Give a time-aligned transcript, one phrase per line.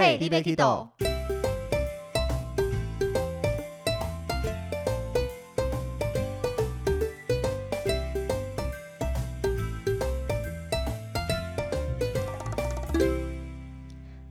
[0.00, 0.88] 嘿你要去倒？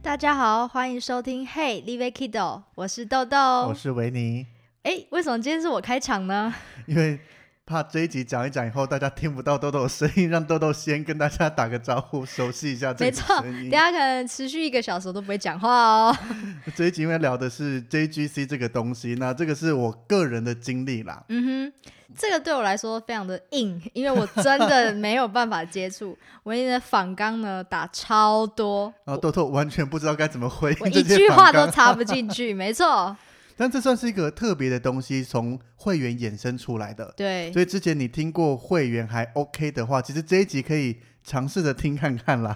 [0.02, 3.38] 大家好，欢迎收听 Hey l i v e Kido，我是豆豆
[3.68, 3.74] 我。
[3.74, 4.48] 是维尼，
[4.84, 6.56] 哎，为什么今天是我开场呢？
[6.86, 7.20] 因为
[7.68, 13.70] 怕这一集讲一讲以后，大家听不到豆豆的声音，让豆豆先跟大家打个招呼，熟悉一下这个没错，声音。
[13.70, 16.18] 等一下可能持续一个小时都不会讲话哦。
[16.74, 21.22] 这一集因为聊的是 JGC 这个东西，那这个是我个人的经历啦。
[21.28, 26.18] 嗯哼，这个对我来说非常的硬，因为我真的没有办法接触。
[26.44, 32.54] 我你的仿纲呢打超多，然后豆豆完全不知道该怎么回我一句话都插不进去。
[32.54, 33.14] 没错，
[33.58, 37.12] 但这算是一个特别的东西，从会员衍生出来的。
[37.18, 42.56] 对，所以之前你听过会员还 OK 的话，其实这一集可以尝试着听看看啦。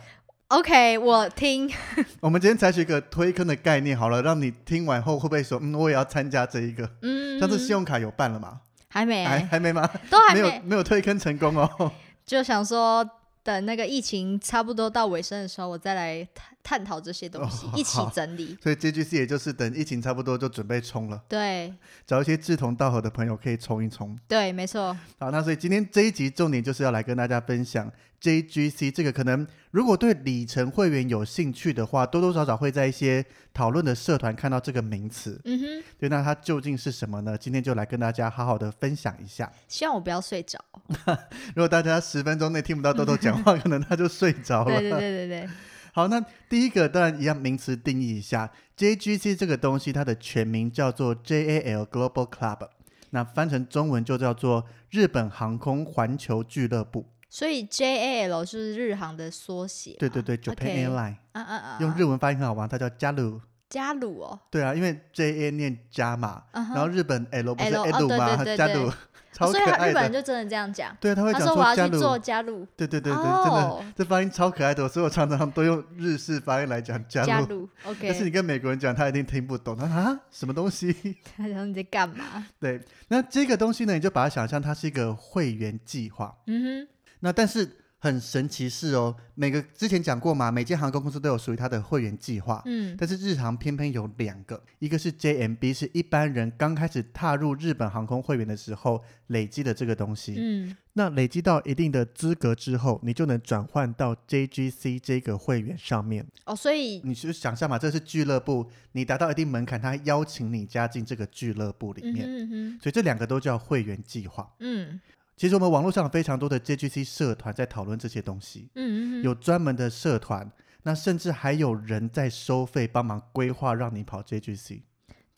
[0.49, 1.71] OK，我听。
[2.21, 6.89] 我们今天采取一个推坑的概念好了，让你听完后会不会说，嗯，我也要参加这一个？
[7.01, 8.61] 嗯，像是信用卡有办了吗？
[8.89, 9.89] 还没、还还没吗？
[10.09, 11.91] 都还没有没，没有推坑成功哦。
[12.25, 13.09] 就想说
[13.41, 16.27] 等那个疫情差不多到尾声的时候，我再来
[16.63, 18.57] 探探讨这些东西，哦一起整理。
[18.61, 21.73] 所以 JGC 也就是等疫情差不多就准备冲了，对
[22.07, 24.17] 找一些志同道合的朋友可以冲一冲。
[24.27, 24.97] 对，没错。
[25.19, 35.39] 好，那所以今天这一集重点就是要来跟大家分享 JGC 这个可能如果对里程会员有兴趣的话，多多少少会在一些讨论的社团看到这个名词。
[35.45, 37.37] 嗯哼，对，那它究竟是什么呢？
[37.37, 39.51] 今天就来跟大家好好的分享一下。
[39.67, 40.63] 希望我不要睡着。
[41.55, 44.79] 如果大家十分钟内听不到豆豆讲话， 可能他就睡着了。
[44.79, 45.49] 对对对对对，
[45.93, 52.69] 好，那第一个当然一样，名词定义一下，JGC 这个东西它的全名叫做 JAL Global Club，
[53.09, 57.05] 那翻成中文就叫做日本航空环球俱乐部。
[57.29, 59.97] 所以 JAL 是日航的缩写嘛。
[59.99, 61.77] 对对对，Japan Airline 啊啊啊！
[61.79, 63.41] 用日文发音很好玩，它叫加鲁。
[63.69, 68.43] 加鲁哦，对啊，因为 JA 念加嘛，嗯哼然后日本 L 不是 L，哦 L 吗？
[68.57, 68.91] 加鲁，
[69.31, 69.87] 超可哦所以他。
[69.87, 70.95] 日本人就真的这样讲。
[70.99, 72.17] 对，他会讲他说我要去做。
[72.17, 77.69] 加入，对对对对，真的哦，这发音超可爱的，所以我常常都用日式发音来讲加入。
[78.01, 78.31] 但是你。
[78.31, 79.75] 跟美国人讲，他一定听不懂。
[79.75, 80.95] 他说啊，什么东西？
[81.35, 82.47] 他讲你在干嘛？
[82.59, 86.33] 对，那这个东西呢，你就把它想象它是一个会员计划。
[86.47, 86.87] 嗯哼
[87.19, 87.69] 那但是
[88.03, 92.59] 很神奇是哦，每个之前讲过嘛，每间航空公司都有属于它的会员计划，。
[92.65, 100.33] 嗯但是日航偏偏有两个，一个是 JMB，是一般人刚开始踏入日本航空会员的时候累积的这个东西。
[100.35, 106.25] 嗯，那累积到一定的资格之后，你就能转换到 JGC 这个会员上面。
[106.45, 112.25] 哦，所以你就想象嘛，这是俱乐部，你达到一定门槛，他邀请你加进这个俱乐部里嗯面。
[112.25, 114.51] 哼嗯哼所以这两个都叫会员计划。
[114.59, 114.99] 嗯
[115.41, 120.47] 其实我们网络上有非常多的 JGC 社团在讨论这些东西，嗯嗯，有专门的社团，
[120.83, 124.81] 那甚至还有人在收费帮忙规划让你跑 JGC，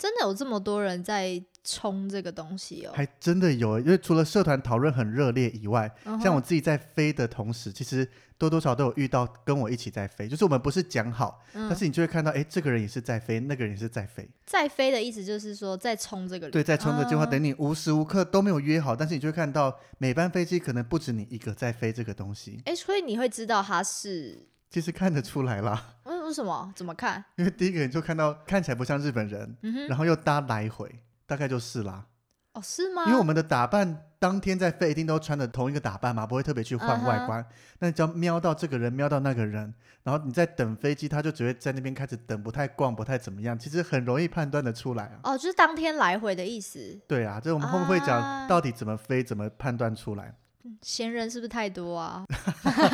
[0.03, 2.91] 真的有这么多人在冲这个东西哦。
[2.93, 3.79] 还真的有。
[3.79, 8.05] 因为除了社团讨论很热烈以外，嗯像我自己在飞的同时，其实
[8.37, 25.95] 多多少少都有遇到跟我一起在飞，就是我们不是讲好，嗯但是你就会看到，哎，这个人也是在飞，那个人也是在飞，在飞的意思就是说在冲这个对，在冲着计划，啊等你无时无刻都没有约好，但是你就会看到每班飞机可能不止你一个在飞这个东西，哎，所以你会知道他是其实看得出来啦。
[26.03, 26.73] 为为什么？
[26.75, 27.23] 怎么看？
[27.35, 30.89] 因为第一个你就看到看起来不像日本人，嗯，然后又搭来回，
[31.27, 32.07] 大概就是啦。
[32.53, 33.03] 哦，是吗？
[33.05, 37.45] 因为我们的打扮当天在飞一定都穿的同一个打扮嘛，不会特别去换外观。
[37.77, 45.19] 那你只要瞄到这个人，瞄到那个人，然后你在等飞机，他就只会在那边开始等，不太逛，不太怎么样，其实很容易判断的出来啊。
[45.23, 46.99] 哦，就是当天来回的意思。
[47.07, 50.35] 对啊，这我们会不会啊讲到底怎么飞，怎么判断出来，
[50.81, 52.25] 闲人是不是太多啊？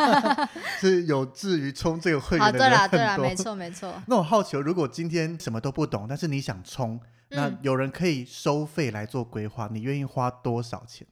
[0.79, 3.93] 是有至于冲这个会好，员的人对啦，对啦，没错，没错。
[4.07, 11.07] 那我好奇哦，如果今天什么都不懂，但是你想冲，那嗯有人可以收费来做规划，你愿意花多少钱？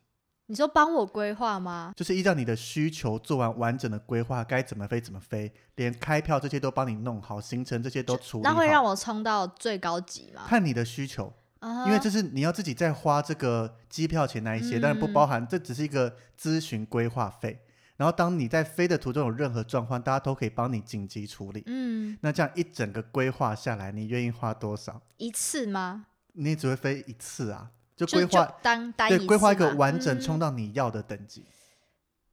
[0.49, 1.91] 你说帮我规划吗？
[1.95, 8.49] 就是依照你的需求做完完整的规划，该怎么飞怎么飞，连开票这些都帮你弄好，行程这些都处理好。
[8.53, 10.43] 那会让我冲到最高级吗？
[10.47, 17.59] 看你的需求，啊因为这是你要自己再花这个机票钱那一些，但是不嗯包含，这只是一个咨询规划费。
[17.95, 21.63] 然后当你在飞的途中有任何状况，大家都可以帮你紧急处理。
[21.65, 25.01] 嗯，那这样一整个规划下来，你愿意花多少？
[25.17, 26.05] 一次吗？
[26.33, 31.43] 你只会飞一次啊，就就规划就单单对规划一个完整嗯冲到你要的等级。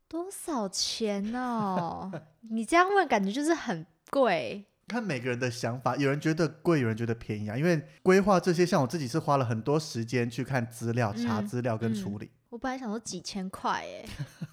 [0.06, 2.12] 多少钱哦？
[2.50, 4.66] 你这样问，感觉就是很贵。
[4.86, 7.56] 看每个人的想法，有人觉得贵，有人觉得便宜啊。
[7.56, 14.04] 因为规划这些，像我自己是花了很多时间去看资料、查嗯资料跟嗯处理，我本来想说几千块，哎，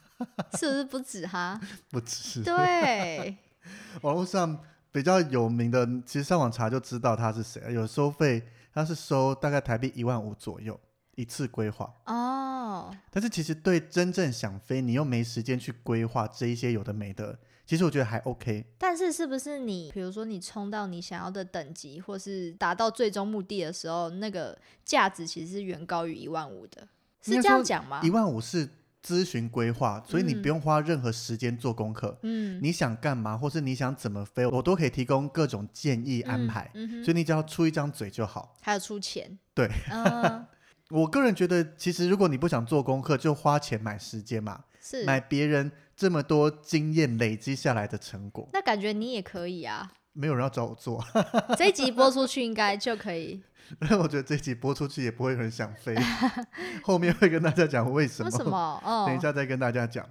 [0.57, 1.59] 是不是不止哈？
[1.89, 3.35] 不止对，
[4.01, 4.59] 网络上
[4.91, 7.61] 比较有名的，其实上网查就知道他是谁。
[7.73, 8.43] 有收费，
[8.73, 10.79] 他是收大概台币一万五左右
[11.15, 11.93] 一次规划。
[12.05, 17.37] 哦，但是其实对真正想飞，你又没时间去规划这一些有的没的，
[17.71, 18.65] 其实我觉得还 OK。
[18.77, 26.85] 但是是不是你，比如说你冲到你想要的等级，或是达到最终目的的时候，那个价值其实是远高于一万五的，
[27.21, 28.09] 是这样讲吗一？
[28.09, 28.67] 万五是
[29.01, 32.19] 咨询规划，所以你嗯不用花任何时间做功课。
[32.23, 36.69] 嗯，你想干嘛，或是你想怎么飞，我都可以提供各种建议安排。
[36.73, 38.57] 嗯哼，所以你只要出一张嘴就好。
[38.61, 40.45] 还有出钱，对，嗯，
[40.91, 45.05] 我个人觉得，其实如果你不想做功课，就花钱买时间嘛，是。
[45.05, 45.71] 买别人
[46.01, 50.99] 这么多经验累积下来的成果，那感觉你也可以啊，没有人要找我做。
[51.55, 53.39] 这一集播出去应该就可以。
[53.79, 55.95] 但我觉得这一集播出去也不会有人想飞，
[56.81, 58.31] 后面会跟大家讲为什么。
[58.31, 58.81] 为什么？
[58.83, 60.03] 哦，等一下再跟大家讲。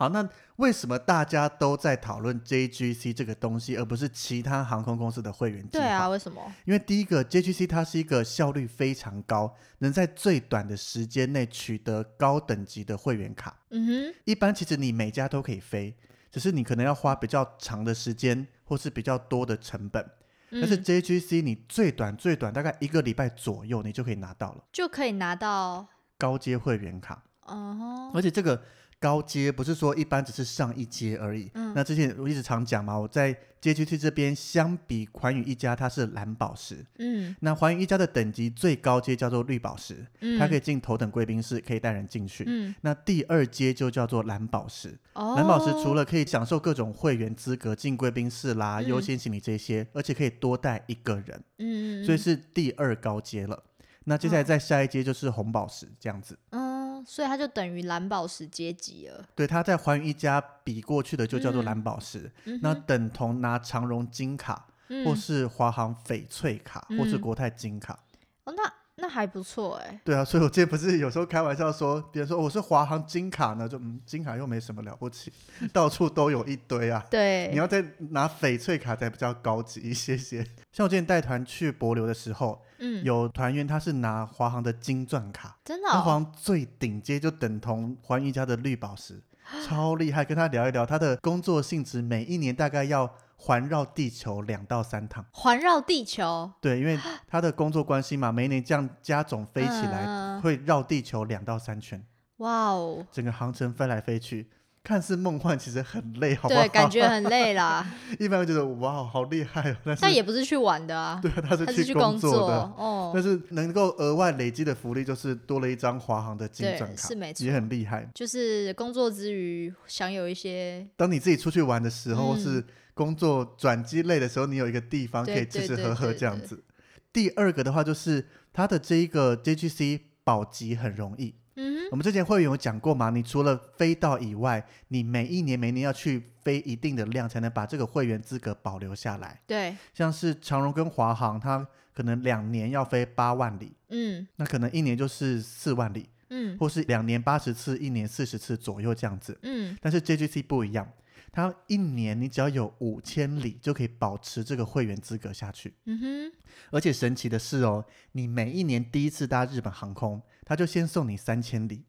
[0.00, 0.26] 好，那
[0.56, 5.84] 为什么大家都在讨论 JGC 这个东西，而不是其他航空公司的会员计划？
[5.84, 6.40] 对啊，为什么？
[6.64, 13.54] 因为第一个 JGC 它是一个效率非常高，能在最短的时间内取得高等级的会员卡。
[13.68, 15.94] 嗯哼，一般其实你每家都可以飞，
[16.32, 20.02] 只是你可能要花比较长的时间，或是比较多的成本。
[20.50, 25.86] 但是嗯 JGC 你最短最短大概一个礼拜左右，你就可以拿到了就可以拿到，
[26.16, 27.22] 高阶会员卡。
[27.52, 28.62] 嗯哼，而且这个
[29.00, 31.50] 高阶不是说一般只是上一阶而已。
[31.54, 31.72] 嗯。
[31.74, 36.84] 那之前我一直常讲嘛，我在 JGC 这边相比环宇一家，它是蓝宝石。
[36.98, 37.34] 嗯。
[37.40, 42.44] 那环宇一家的等级最高阶叫做绿宝石，嗯，它可以进头等贵宾室，可以带人进去。
[42.46, 48.86] 嗯，那第二阶就叫做蓝宝石，哦，蓝宝石除了可以享受各种会员资格、进贵宾室啦、嗯。
[48.86, 53.64] 优先行李这些，而且可以多带一个人，嗯，嗯，所以是第二高阶了。
[54.04, 56.36] 那接下来再下一阶就是红宝石这样子。
[56.50, 56.69] 嗯，
[57.12, 59.26] 所以它就等于蓝宝石阶级了。
[59.34, 64.64] 对，它在寰宇一家比过去的就叫做嗯蓝宝石，嗯那等同拿长荣金卡，
[65.04, 67.98] 或嗯是华航翡翠卡，或是嗯国泰金卡。
[68.44, 70.00] 哦，那那还不错哎。
[70.04, 75.32] 对啊，所以我之前不是有时候开玩笑说，别人说我是华航金卡呢，就嗯，金卡又没什么了不起，
[75.72, 77.04] 到处都有一堆啊。
[77.10, 80.44] 对，你要再拿翡翠卡才比较高级一些些。
[80.72, 89.20] 像我之前带团去博流的时候，嗯，有团员他是拿华航的金钻卡，真的哦，华航最顶阶就等同环一家的绿宝石，
[89.66, 90.24] 超厉害。
[90.24, 93.12] 跟他聊一聊，他的工作性质每一年大概要
[93.42, 95.24] 环绕地球两到三趟。
[95.32, 102.04] 环绕地球对，因为他的工作关系嘛，每一年这样加总飞起来，嗯会绕地球两到三圈，
[102.38, 104.48] 哇哦，整个航程飞来飞去。
[104.82, 106.60] 看似梦幻，其实很累，好不好？
[106.62, 107.86] 对，感觉很累啦。
[108.18, 109.76] 一般会觉得哇，好厉害哦。
[109.84, 113.22] 但是但也不是去玩的啊， 对啊，他是去工作的，哦但。
[113.22, 118.08] 是能够额外累积的福利就是多了一张华航的金对钻卡，是没错也很厉害。
[118.14, 122.64] 就是工作之余享有一些当你自己出去玩的时候，嗯是
[123.00, 126.62] 工作转机累的时候，你有一个地方可以吃吃喝喝这样子。
[127.10, 131.34] 第二个的话，就是它的这一个 JGC 保级很容易。
[131.56, 139.40] 嗯我们之前会员有讲过嘛，你除了飞到以外，你每一年每年要去飞一定的量，才能把这个会员资格保留下来。
[139.46, 149.38] 对，像是长荣跟华航，它可能两年要飞八万里，嗯那可能一年就是四万里，嗯或是两年八十次，一年四十次左右这样子。
[149.42, 150.86] 嗯，但是 JGC 不一样，
[151.32, 155.74] 它一年你只要有五千里就可以保持这个会员资格下去。
[155.84, 156.32] 嗯哼，
[156.70, 161.84] 而且神奇的是哦，你每一年第一次搭日本航空，它就先送你三千里。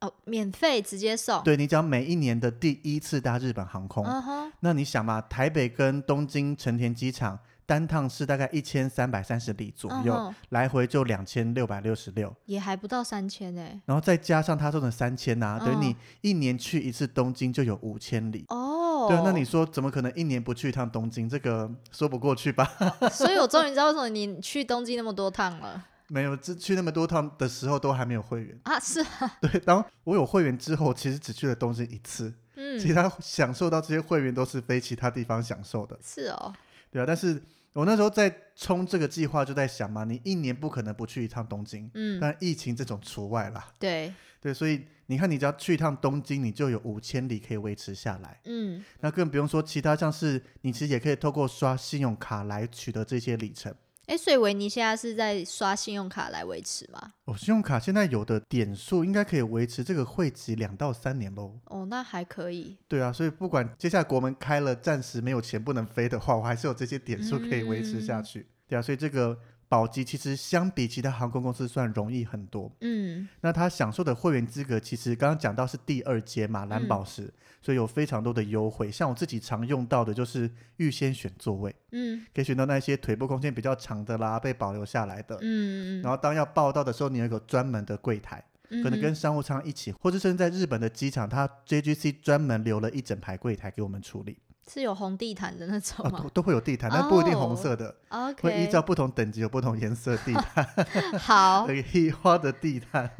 [0.00, 12.34] 哦，免费直接送，对你只要每一年的第一次搭日本航空，嗯哼，那你想嘛，台北跟东京成田机场单趟是大概一千三百三十里左右，嗯哼，来回就两千六百六十六。
[12.46, 18.44] 也还不到三千哎，然后再加上他说的三千呐，等于嗯你一年去一次东京就有五千里。
[18.48, 21.28] 哦，对啊，那你说怎么可能一年不去一趟东京？
[21.28, 22.64] 这个说不过去吧？
[23.10, 28.56] 所以我终于知道为什么你去东京那么多趟了没有，这去那么多趟的时候都还没有会员。
[28.62, 35.98] 啊，是啊，对，当我有会员之后，其实只去了东京一次，嗯，其他享受到这些会员都是非其他地方享受的。
[36.00, 36.54] 是哦，
[36.96, 37.42] 对啊，但是
[37.74, 43.70] 我那时候在冲这个计划，就在想嘛，你一年不可能不去一趟东京，嗯，但疫情这种除外啦。
[43.78, 44.10] 对，
[44.40, 48.40] 对，所以你看，你只要去一趟东京，你就有五千里可以维持下来。
[48.46, 53.74] 嗯，那更不用说其他，像是你其实也可以透过刷信用卡来取得这些里程。
[54.06, 57.14] 哎，所以维尼现在是在刷信用卡来维持吗？
[57.24, 61.58] 哦，信用卡现在有的点数应该可以维持这个会籍两到三年喽。
[61.64, 68.46] 哦，那还可以，对啊，所以不管接下来国门开了，暂时没有钱不能飞的话，我还是有这些点数可以维持下去。
[68.68, 69.36] 对啊，所以这个
[69.68, 72.70] 保级其实相比其他航空公司算容易很多。
[72.80, 78.90] 嗯那他享受的会员资格，其实刚刚讲到是第二阶嘛，蓝宝石，所以有非常多的优惠。
[78.90, 85.36] 像我自己常用到的就是预先选座位，嗯可以选到那些腿部空间比较长的啦，被保留下来的。
[85.40, 94.38] 嗯嗯，然后当要报到的时候，你有一个专门的柜台，嗯可能跟商务舱一起，或者甚至在日本的机场，它 JGC 专门留了一整排柜台给我们处理，
[94.72, 100.66] 是有红地毯的那种哦，吗都都会有地毯，但不一定红哦色的，？OK，会依照不同等级有不同颜色地毯，
[101.18, 103.10] 好， 可以 花的地毯。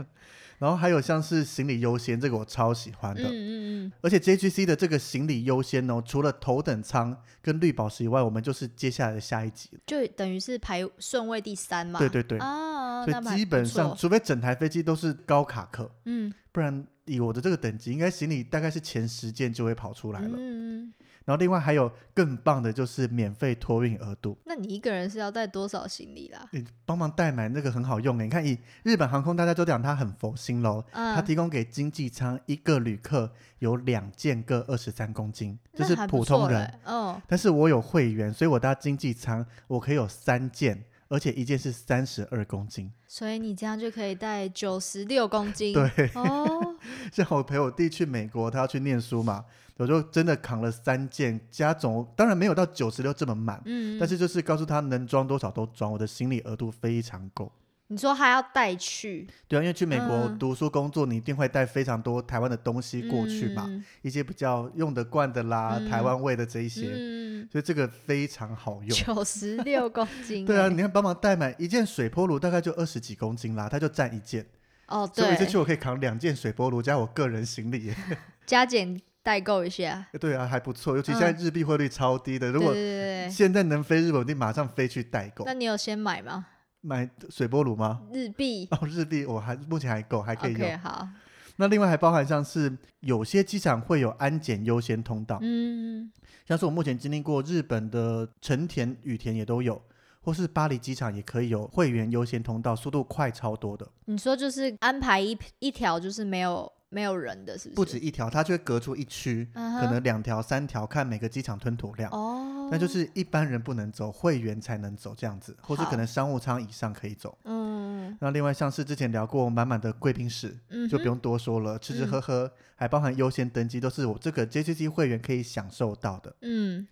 [0.59, 3.25] 然后还有像是行李优先，这个我超喜欢的。
[3.25, 9.81] 嗯嗯嗯，而且 JGC 的这个行李优先哦，除了头等舱跟绿宝石以外，我们就是接下来的下一级了。
[9.87, 11.99] 就等于是排顺位第三嘛。
[11.99, 20.31] 对对对，啊，所以基本上，除非整台飞机都是高卡客，嗯不然以我的这个等级，应该行李大概是前十件就会跑出来了。
[20.39, 20.39] 嗯
[20.87, 20.95] 嗯，
[21.27, 26.49] 然后另外还有更棒的就是免费托运额度，那你一个人是要带多少行李啦？
[26.53, 28.25] 你帮忙代买那个很好用诶。
[28.25, 33.29] 你看以日本航空大家都讲它很佛心喽，它嗯，提供给经济舱一个旅客
[33.59, 36.73] 有两件各二十三公斤，就是普通人。
[36.85, 42.93] 哦，但是我有会员，所以我搭经济舱我可以有三件，而且一件是三十二公斤。
[43.07, 45.73] 所以你这样就可以带九十六公斤。
[45.73, 46.77] 对，哦，
[47.13, 49.45] 像我陪我弟去美国，他要去念书嘛，
[49.77, 57.51] 我就真的扛了三件，加总当然没有到九十六这么满，嗯，但是就是告诉他能装多少都装，我的行李额度非常够。
[57.89, 68.89] 你说还要带去对啊，因为去美国嗯读书工作，你一定会带非常多台湾的东西过去嘛，嗯一些比较用得惯的啦，嗯台湾味的这一些，嗯，所以这个非常好用。
[68.91, 70.45] 九十六公斤。
[70.45, 74.45] 对啊，欸你看帮忙代买一件水波炉大概就二十几公斤啦，它就占一件，
[74.89, 77.97] 哦，所以我一次去，我可以扛两件水波炉加我个人行李耶。
[78.47, 80.07] 加减代购一下。
[80.21, 86.47] 对啊，还不错，尤其现在日币汇率超低的，如果对对对对，现在能飞日本，我一定马上飞去代购那你有先买吗？
[86.87, 88.03] 买水波炉吗？
[88.13, 90.63] 日币哦，日币我还目前还够，还可以用。
[90.63, 91.09] ，OK，好，
[91.57, 96.11] 那另外还包含像是有些机场会有安检优先通道，嗯，
[96.47, 99.83] 像是我目前经历过日本的成田、羽田也都有，
[100.21, 107.75] 或是巴黎机场也可以有会员优先通道，速度快超多的，你说就是安排一一条就是没有没有人的，是不是？
[107.75, 112.11] 不止一条，它就会隔出一区，可能两条、三条，看每个机场吞吐量。
[112.13, 117.37] 哦，那就是一般人不能走，会员才能走这样子，或是可能商务舱以上可以走。
[117.45, 126.35] 嗯那另外像是之前聊过满满的贵宾室，嗯，就不用多说了，吃吃嗯喝喝，还包含优先登机，都是我这个 JCC 会员可以享受到的。
[126.43, 126.87] 嗯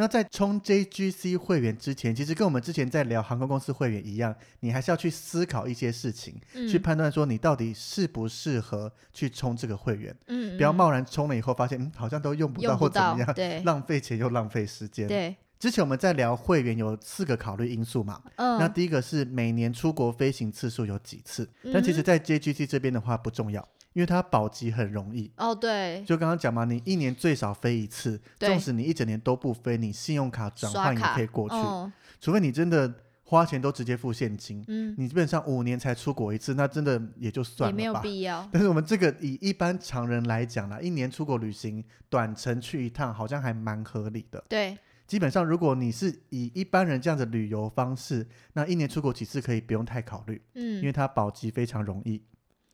[0.00, 13.60] 那在充 JGC 会员之前，其实跟我们之前在聊航空公司会员一样，你还是要去思考一些事情，嗯，去判断说你到底适不适合去充这个会员，嗯，不要嗯贸然充了以后发现嗯好像都用不到用不到或怎么样，，对。
[13.64, 15.06] 浪费钱又浪费时间。
[15.06, 23.60] 对，之前我们在聊会员有四个考虑因素嘛，那嗯，第一个是每年出国飞行次数有几次，但其实，在 JGC 这边的话不重要，
[23.92, 25.30] 因为它保级很容易。
[25.36, 28.48] 哦对，就刚刚讲嘛，你一年最少飞一次，对。
[28.48, 32.90] 纵使你一整年都不飞，你信用卡转换也可以过去，哦，除非你真的
[33.22, 37.92] 花钱都直接付现金，嗯，你基本上五年才出国一次，那真的也就算也没有。
[38.00, 44.42] 必要，但是我们这个以一般常人来讲啦，一年出国旅行短程去一趟，好像还蛮合理的。
[44.48, 44.78] 对，
[45.10, 52.22] 基本上，如果你是以一般人这样的旅游方式，那一年出国几次可以不用太考虑，嗯因为嗯，它保级非常容易。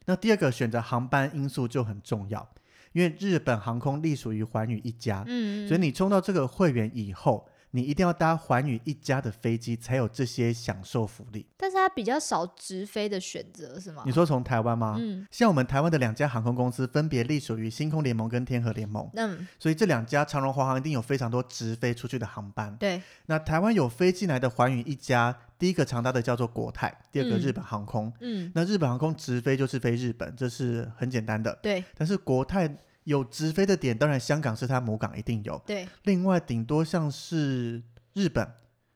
[0.04, 2.46] 那第二个选择航班因素就很重要，
[2.92, 11.44] 因为日本航空隶属于环宇一家，嗯，所以你充到这个会员以后，你一定要搭环宇一家的飞机才有这些享受福利。
[11.58, 14.02] 但是它比较少直飞的选择是吗？
[14.06, 14.96] 你说从台湾吗？
[14.98, 22.74] 嗯像我们台湾的两家航空公司分别隶属于星空联盟跟天河联盟，嗯，所以这两家长荣、华航一定有非常多直飞出去的航班。
[22.78, 28.10] 对，那台湾有飞进来的环宇一家，第一个常搭的叫做国泰，第二个嗯日本航空。
[28.20, 31.58] 嗯那日本航空直飞就是飞日本，这是很简单的。
[31.62, 32.74] 对但是国泰
[33.06, 35.60] 有直飞的点，当然香港是它母港，一定有。
[35.64, 37.80] 对，另外，顶多像是
[38.14, 38.46] 日本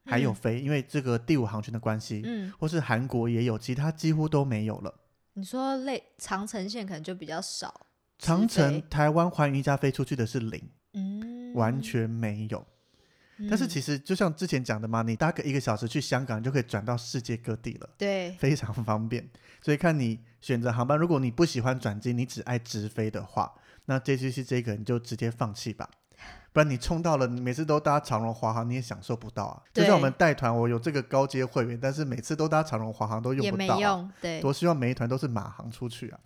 [0.05, 4.93] 还有嗯飞，因为这个第五航权的关系，嗯，或是韩国也有，其他几乎都没有了。
[5.35, 7.73] 你说类长城线可能就比较少，
[8.19, 10.61] 直长城台湾环宇一家飞出去的是零，
[10.95, 12.67] 嗯，完全没有。
[13.49, 19.27] 但是嗯其实就像之前讲的嘛，你搭个一个小时去香港就可以转到世界各地了，对，非常方便。
[19.63, 23.51] 所以看你选择航班，如果你不喜欢转机，你只爱直飞的话，
[23.91, 25.91] 那 JGC 这个你就直接放弃吧。
[26.53, 29.61] 不然你冲到了，你每次都搭长荣、华航，你也享受不到啊。
[29.73, 33.77] 就对像我们带团，我有这个高阶会员，但是每次都搭长荣、华航都也用不到、啊。
[33.77, 36.19] 没用，对，多希望每一团都是马航出去啊！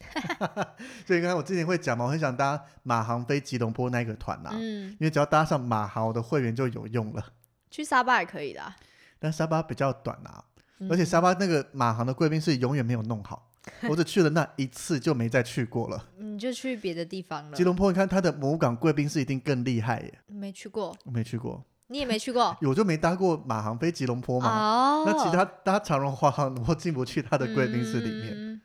[1.07, 7.25] 所以刚才我之前会讲嘛，我很想搭马航飞吉隆坡那个团啊，嗯，因为只要搭上马航，我的会员就有用了。
[7.71, 8.77] 去沙巴也可以啦，
[9.19, 10.45] 但沙巴比较短啊，
[10.91, 13.51] 而且嗯沙巴那个马航的贵宾室永远没有弄好，
[13.89, 16.09] 我只去了那一次就没再去过了。
[16.19, 17.57] 你就去别的地方了。
[17.57, 24.49] 吉隆坡，你看它的母港贵宾室一定更厉害耶，没去过，我没去过，你也没去过 我就没搭过马航飞吉隆坡嘛。
[24.49, 25.05] 哦。
[25.07, 28.33] 那其他搭长荣、华航，我进不去它的贵宾室里面。
[28.35, 28.61] 嗯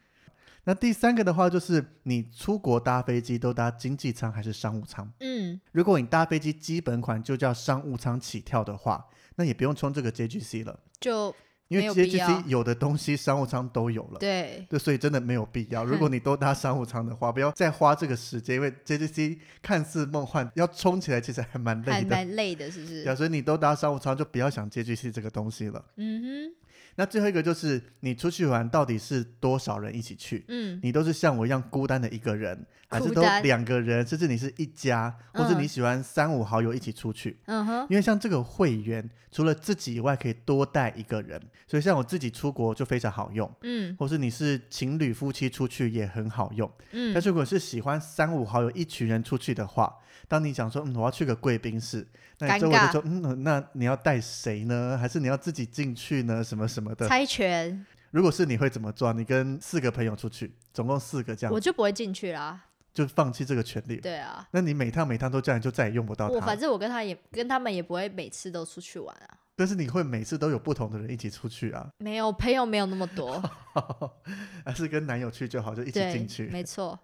[0.66, 5.10] 那第三个的话，就是你出国搭飞机都搭经济舱还是商务舱？
[5.20, 9.04] 嗯，如果你搭飞机基本款就叫商务舱起跳的话，
[9.38, 11.34] 那也不用充这个 JGC 了，就
[11.70, 14.20] 因为 JGC 有的东西商务舱都有了。
[14.20, 15.86] 对，对，所以真的没有必要。
[15.86, 22.10] 如果 你都搭商务舱的话，不要再花这个时间，因为 JGC 看似梦幻，要冲起来其实还蛮累还的。
[22.10, 23.16] 蛮累的，是不是？
[23.16, 25.86] 所以你都搭商务舱，就不要想 JGC 这个东西了。
[25.98, 26.52] 嗯
[27.00, 30.44] 那最后一个就是你出去玩到底是多少人一起去，？
[30.50, 37.38] 嗯，你都是像我一样孤单的一个人，还是都两个人，甚至你是一家，或是嗯你喜欢三五好友一起出去？
[37.46, 43.96] 嗯哼，因为像这个会员，除了自己以外，可以多带一个人，所以像我自己出国就非常好用，嗯。
[43.98, 46.70] 或是你是情侣夫妻出去也很好用。
[46.92, 47.14] 嗯。
[47.14, 49.96] 但是如果是喜欢三五好友一群人出去的话，
[50.30, 52.08] 当你想说嗯我要去个贵宾室，
[52.38, 54.98] 那周围就说嗯那你要带谁呢？
[54.98, 56.42] 还是你要自己进去呢？
[56.42, 57.08] 什么什么的。
[57.08, 59.12] 猜拳，如果是你会怎么做？
[59.12, 62.62] 你跟四个朋友出去，总共四个这样我，就不会进去啦。
[62.94, 63.98] 就放弃这个权利。
[63.98, 66.58] 对啊，那你每趟每趟都这样，你就再也用不到它我反。
[66.58, 69.38] 正我跟他也跟他们也不会每次都出去玩啊。
[69.56, 73.42] 但是你会每次都有不同的人一起出去啊，没有朋友没有那么多，
[74.64, 76.48] 还是跟男友去就好，就一起进，去。
[76.48, 76.98] 没错。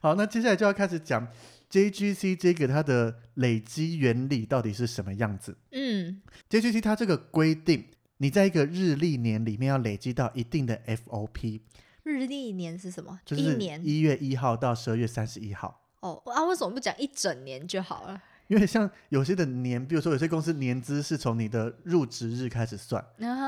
[0.00, 1.26] 好，那接下来就要开始讲
[1.70, 5.56] JGC 这个它的累积原理到底是什么样子。
[5.70, 6.20] 嗯
[6.50, 7.86] JGC 它这个规定，
[8.18, 11.60] 你在一个日历年里面要累积到一定的 FOP，
[12.02, 13.20] 日历年是什么？
[13.24, 15.80] 就是一年一月一号到十二月三十一号。
[16.00, 18.22] 哦啊，为什么不讲一整年就好了？
[18.52, 23.02] 因为像有些的年，比如说有些公司年资是从你的入职日开始算，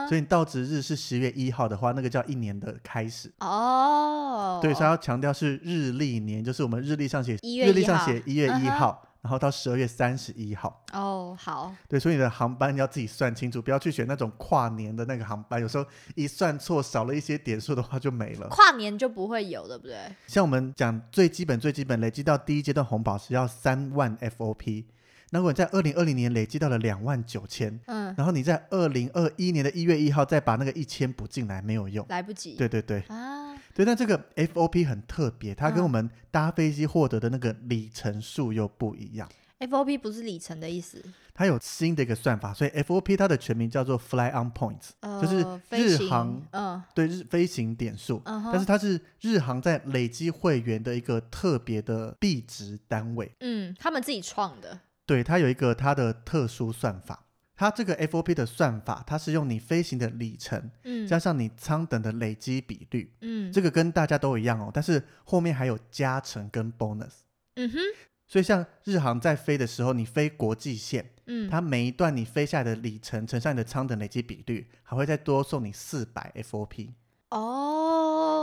[0.09, 3.31] 所以你到职日是十月一号的话，那个叫一年的开始。
[3.41, 10.83] 哦，对，所以要强调是日历年，就是我们日历上写1月日历上写一月一号，然后到十二月三十一号。
[10.95, 15.85] 哦，好，对，所以你的航班要自己算清楚，不要去选那种跨年的那个航班，有时候
[16.15, 18.49] 一算错少了一些点数的话就没了。
[18.49, 19.99] 跨年就不会有，对不对？
[20.27, 24.93] 像我们讲最基本最基本，累积到第一阶段红宝石要三万 FOP，那
[25.40, 32.05] 如果你在二零二零年累积到了两万九千，嗯，然后你在二零二一年的一月一号再把那个一千补进来，没有用。
[32.09, 32.55] 来不及。
[32.55, 33.01] 对对对。
[33.09, 35.85] 啊，对，但这个 FOP 很特别，它跟嗯。
[35.85, 39.29] 我们搭飞机获得的那个里程数又不一样。
[39.61, 45.38] FOP 不是里程的意思，它有新的一个算法，所以 FOP 它的全名叫做 Fly on Points，呃，就是
[45.70, 46.83] 日航嗯。
[46.94, 48.20] 对日飞行点数。
[48.25, 57.21] 嗯，但是它是日航在累积会员的一个特别的币值单位，嗯，他们自己创的，对，它有一个它的特殊算法。
[57.57, 67.21] 它这个 FOP 的算法，它是用你飞行的里程嗯加上你舱等的累积比率，嗯这个跟大家都一样哦，但是后面还有加成跟 bonus。
[67.55, 67.79] 嗯哼
[68.27, 76.88] 所以像日航在飞的时候，你飞国际线，嗯，它每一段你飞下来的里程乘上你的舱等累积比率，还会再多送你四百 FOP。
[77.31, 77.84] 哦，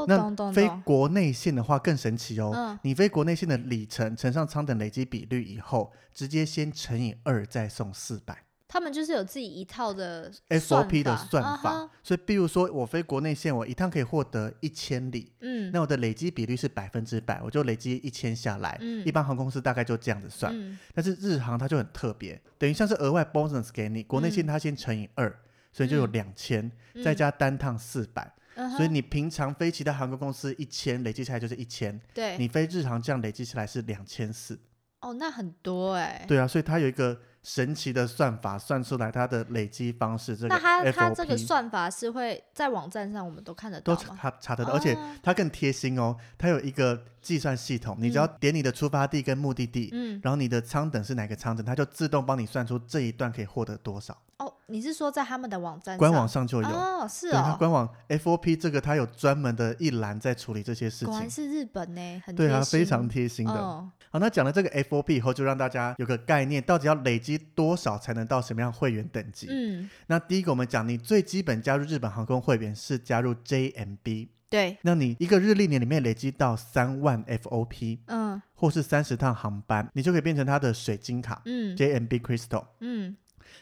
[0.07, 2.79] 那懂懂懂，飞国内线的话更神奇哦，嗯。
[2.83, 8.43] 你飞国内线的里程乘上舱等累积比率以后，直接先乘以二，再送四百。
[8.67, 18.77] 他们就是有自己一套的 SOP 的算法，啊所以比如说我飞国内线，我一趟可以获得一千里，嗯，那我的累积比率是百分之百，我就累积一千下来。
[18.79, 19.05] 嗯。
[19.05, 20.79] 一般航空公司大概就这样子算，嗯。
[20.93, 25.37] 但是日航它就很特别，等于像是额外 bonus 给你，国内线它先乘以二、
[25.73, 27.03] 所以就有嗯两千、嗯。
[27.03, 28.33] 再加单趟四百、
[28.75, 32.37] 所以你平常飞其他航空公司一千，累计下来就是一千，对。
[32.37, 34.59] 你飞日航这样累计起来是两千四。
[34.99, 40.36] 哦，那很多哎，对啊，所以它有一个神奇的算法，算出来它的累积方式。
[40.36, 44.19] 这个那它它这个算法是会在网站上我们都看得都到吗？
[44.21, 56.67] 查查得到，而且哦它更贴心哦，它有一个计算系统，你只要点你的出发地跟目的地，嗯，然后你的舱等是哪个舱等，它就自动帮你算出这一段可以获得多少，哦，你是说在他们的网站官网上就有。
[56.67, 61.08] 哦，是对，它哦，官网 FOP 这个它有专门的一栏在处理这些事情。
[61.08, 63.54] 果然是日本呢，很对啊，非常贴心的。
[63.54, 69.47] 哦好，那讲了这个 FOP 以后，就让大家有个概念，到底要累积多少才能到什么样会员等级？
[69.50, 82.65] 嗯，那第一个，我们讲你最基本加入日本航空会员是加入 JMB，对，那你一个日历年里面累积到三万 FOP，嗯或是三十趟航班，你就可以变成它的水晶卡、嗯 JMB Crystal。
[82.82, 83.15] 嗯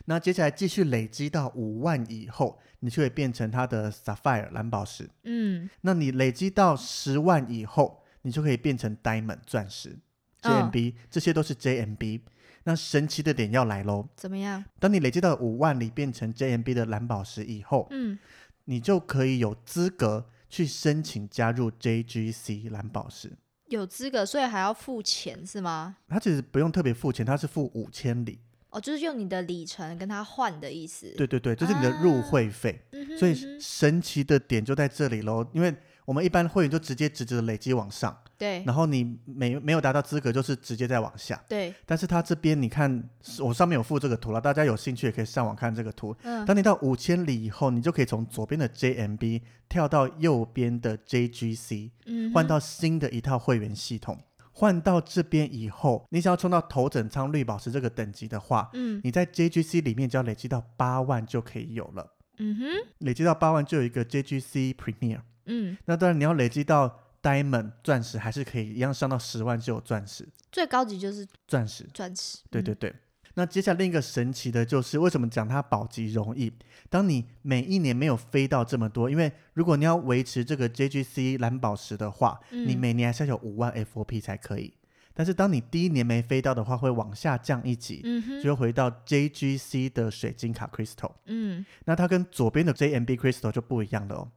[0.05, 5.07] 那接下来继续累积到五万以后，你就会变成它的 Sapphire 蓝宝石。
[5.23, 9.95] 嗯那你累积到十万以后，你就可以变成 Diamond 钻石。
[10.41, 12.21] 嗯 JMB、这些都是 JMB。
[12.63, 14.07] 那神奇的点要来喽！
[14.15, 14.63] 怎么样？
[14.79, 18.19] 当你累积到五万里变成 JMB 的蓝宝石以后，嗯
[18.65, 23.31] 你就可以有资格去申请加入 JGC 蓝宝石。
[23.67, 25.97] 有资格，所以还要付钱是吗？
[26.07, 28.39] 它其实不用特别付钱，它是付五千里。
[28.71, 31.11] 哦，就是用你的里程跟它换的意思。
[31.17, 32.79] 对对对，就是你的入会费。
[32.91, 35.73] 嗯哼，所以神奇的点就在这里喽，因为
[36.05, 41.39] 我们一般会员就直接直直的累积往上，对然后你没没有达到资格，就是直接再往下。
[41.47, 43.03] 对，但是它这边你看，
[43.39, 46.15] 我上面有附这个图了，大家有兴趣也可以上网看这个图。
[46.23, 54.17] 嗯，当你到五千里以后，你就可以从左边的 JMB 跳到右边的 JGC，嗯换到新的一套会员系统。
[54.51, 62.13] 换到这边以后，你想要冲到头等舱绿宝石这个等级的话，嗯你在 JGC 里面只要累积到八万就可以有了。
[62.39, 62.65] 嗯哼
[62.99, 65.19] 累积到八万就有一个 JGC Premier。
[65.45, 70.27] 嗯，那当然你要累积到 Diamond 钻石，还是可以一样上到十万就有钻石。
[70.51, 72.39] 最高级就是钻石，钻石。
[72.39, 72.93] 嗯对对对。
[73.35, 76.51] 那接下来另一个神奇的就是，为什么讲它保级容易？
[76.89, 84.73] 当你每一年没有飞到这么多，因为如果你要维持这个 JGC 蓝宝石的话，你嗯每年还是要有五万 FOP 才可以。
[85.13, 91.11] 但是当你第一年没飞到的话，会往下降一级，嗯就会回到 JGC 的水晶卡 Crystal。
[91.25, 94.31] 嗯那它跟左边的 JMB Crystal 就不一样了哦。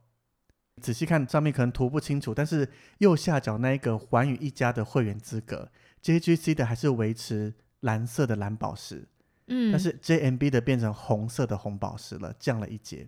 [0.81, 5.69] 仔细看上面可能图不清楚，但是右下角那一个环宇一家的会员资格
[6.03, 9.07] ，JGC 的还是维持蓝色的蓝宝石，
[9.47, 13.07] 嗯，但是 JMB 的变成红色的红宝石了，降了一阶。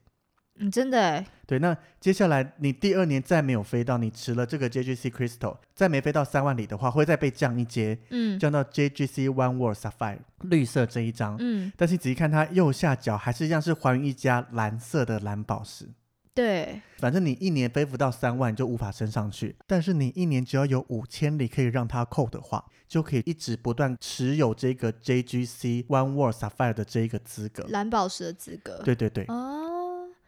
[0.58, 11.36] 嗯真的哎，对，那接下来你第二年再没有飞到，你持了这个 JGC Crystal，再没飞到三万里的话，会再被降一阶，嗯降到 JGC One World Sapphire 绿色这一张。
[11.39, 15.89] 嗯但是你仔细看它右下角还是一样是环宇一家蓝色的蓝宝石。
[16.36, 27.65] 对，反正你一年背不到三万你就无法升上去，但是你一年只要有五千里可以让它扣的话，就可以一直不断持有这个 JGC One World Sapphire 的这一个资格。
[27.69, 28.82] 蓝宝石的资格。
[28.84, 29.64] 对对对哦，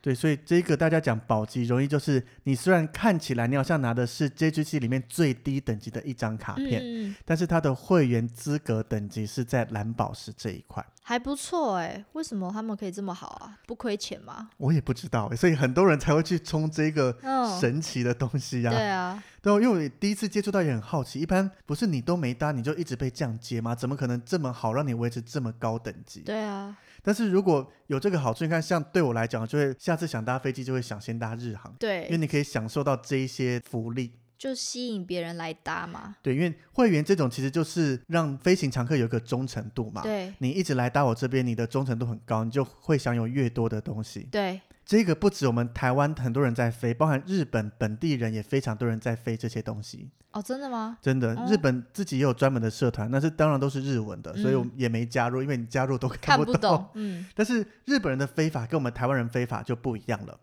[0.08, 10.86] 对，所以这个大家讲保级容易，就是你虽然看起来你好像拿的是 JGC 里面最低等级的一张卡片，嗯，但是它的会员资格等级是在蓝宝石这一块。
[11.02, 13.58] 还不错哎，为什么他们可以这么好啊？
[13.66, 14.50] 不亏钱吗？
[14.56, 23.76] 我也不知道欸，所以很多人才会去冲这个嗯，神奇的东西呀、对啊，对，因为我第一次接触到也很好奇，一般不是你都没搭你就一直被降阶吗？
[23.76, 26.22] 怎么可能这么好让你维持这么高等级？
[26.22, 34.12] 对啊，但是如果有这个好处，你看像对我来讲，就会下次想搭飞机就会想先搭日航，对因为，你可以享受到这一些福利。
[34.38, 36.18] 就吸引别人来搭嘛。
[36.22, 40.02] 对，因为会员这种其实就是让飞行常客有一个忠诚度嘛。
[40.02, 44.28] 对你一直来搭我这边，你的忠诚度很高，你就会享有越多的东西。
[44.30, 50.10] 对，这个不止我们台湾很多人在飞，包含日本本地人也非常多人在飞这些东西。
[50.32, 50.98] 哦，真的吗？
[51.02, 60.40] 真的，哦日本自己也有专门的社团，那是当然都是日文的，所以我嗯也没加入，因为你加入都看不不懂， 嗯，但是日本人的飞法跟我们台湾人飞法就不一样了。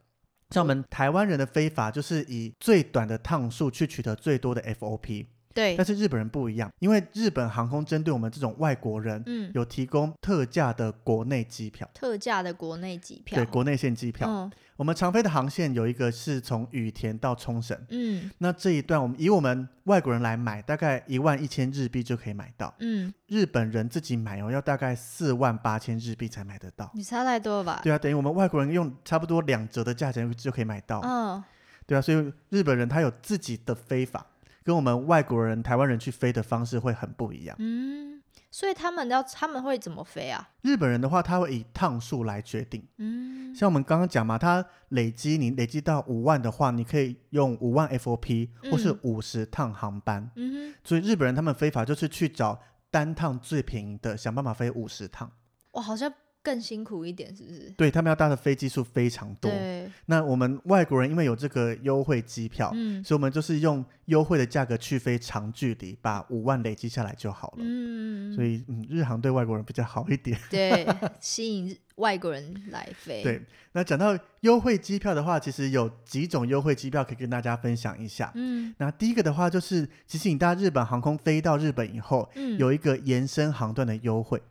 [0.51, 14.29] 像我们台湾人的飞法就是以最短的趟数去取得最多的 FOP，对但，是日本人不一样，因为日本航空针对我们这种外国人嗯，有提供特价的国内机票，特价的国内机票，对，国内线机票。
[14.29, 22.75] 嗯我们常飞的航线有一个是从羽田到冲绳，嗯那这一段我们以我们外国人来买，大概一万一千日币就可以买到。
[22.81, 26.91] 嗯，日本人自己买哦，要大概四万八千日币才买得到。
[26.93, 27.81] 你差太多了吧？
[27.85, 30.99] 对啊，等于我们外国人用差不多两折的价钱就可以买到。
[31.05, 31.41] 嗯，
[31.87, 34.27] 对啊，所以日本人他有自己的飞法，
[34.65, 37.55] 跟我们外国人、台湾人去飞的方式会很不一样。
[37.59, 40.49] 嗯，所以他们要他们会怎么飞啊？
[40.63, 42.83] 日本人的话，他会以趟数来决定。
[42.97, 50.31] 嗯，像我们刚刚讲嘛，他累积你累积到五万的话，你可以用五万 FOP 或是嗯五十趟航班。
[50.37, 52.59] 嗯哼，所以日本人他们飞法就是去找
[52.91, 55.31] 单趟最便宜的，想办法飞五十趟。
[55.73, 56.11] 哇，好像
[56.45, 57.73] 更辛苦一点，是不是？
[57.77, 59.51] 对他们要搭的飞机数非常多。
[59.51, 67.57] 对，那我们外国人因为有这个优惠机票，嗯所以我们就是用优惠的价格去飞长距离，把五万累积下来就好了。
[67.61, 70.39] 嗯，所以，嗯，日航对外国人比较好一点。
[70.51, 70.87] 对，
[71.19, 73.23] 吸引外国人来飞。
[73.23, 73.41] 对，
[73.73, 78.31] 那讲到优惠机票的话，其实有几种优惠机票可以跟大家分享一下。
[78.35, 84.43] 嗯那第一个的话，就是其实你搭日本航空飞到日本以后，嗯，有一个延伸航段的优惠，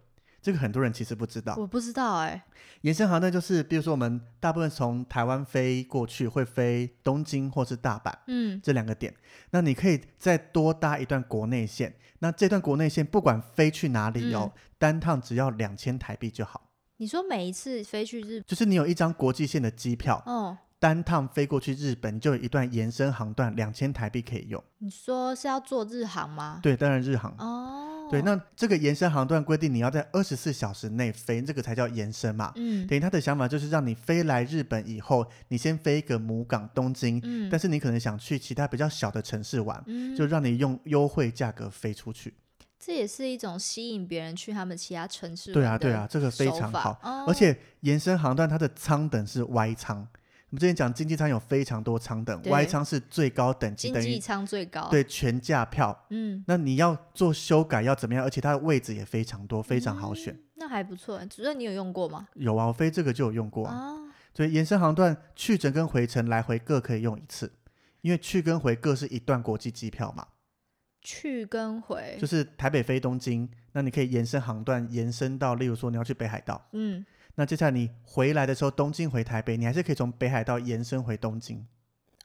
[0.43, 1.55] 这个很多人其实不知道。
[1.57, 2.43] 我不知道哎、
[2.81, 8.13] 延伸航段就是，比如说我们大部分从台湾飞过去，会飞东京或是大阪。
[8.27, 9.15] 嗯这两个点，
[9.51, 11.95] 那你可以再多搭一段国内线。
[12.19, 16.69] 那这段国内线不管飞去哪里哦，单趟只要两千台币就好。
[16.97, 24.63] 你说每一次飞去日，就是你有一张国际线的机票，哦，单趟飞过去日本，你就有一段延伸航段，两千台币可以用。
[24.77, 26.59] 你说是要坐日航吗？
[26.61, 27.33] 对，当然日航。
[27.39, 32.51] 哦，对，那这个延伸航段规定你要在二十四小时内飞，这个才叫延伸嘛。
[32.55, 42.33] 嗯等于他的想法就是让你飞来日本以后，你先飞一个母港东京，嗯但是你可能想去其他比较小的城市玩，嗯，就让你用优惠价格飞出去。
[42.79, 46.99] 这也是一种吸引别人去他们其他城市对啊，对啊，这个非常好。
[47.01, 50.05] 哦而且延伸航段它的舱等是 Y 舱，
[50.53, 56.05] 我们之前讲经济舱有非常多舱等，Y 舱是最高等级，经济舱最高，，对全价票。
[56.11, 58.23] 嗯，那你要做修改要怎么样？
[58.23, 60.39] 而且它的位置也非常多，非常好选。
[60.57, 61.19] 那还不错。
[61.25, 62.27] 主任，你有用过吗？
[62.35, 63.73] 有啊，我飞这个就有用过啊。
[63.73, 63.97] 啊，
[64.31, 67.51] 所以延伸航段去程跟回程来回各可以用一次，
[68.01, 70.27] 因为去跟回各是一段国际机票嘛，
[71.01, 77.03] 去跟回就，是台北飞东京，那你可以延伸航段延伸到，例如说你要去北海道，嗯，
[77.35, 81.65] 那接下来你回来的时候，东京回台北，你还是可以从北海道延伸回东京。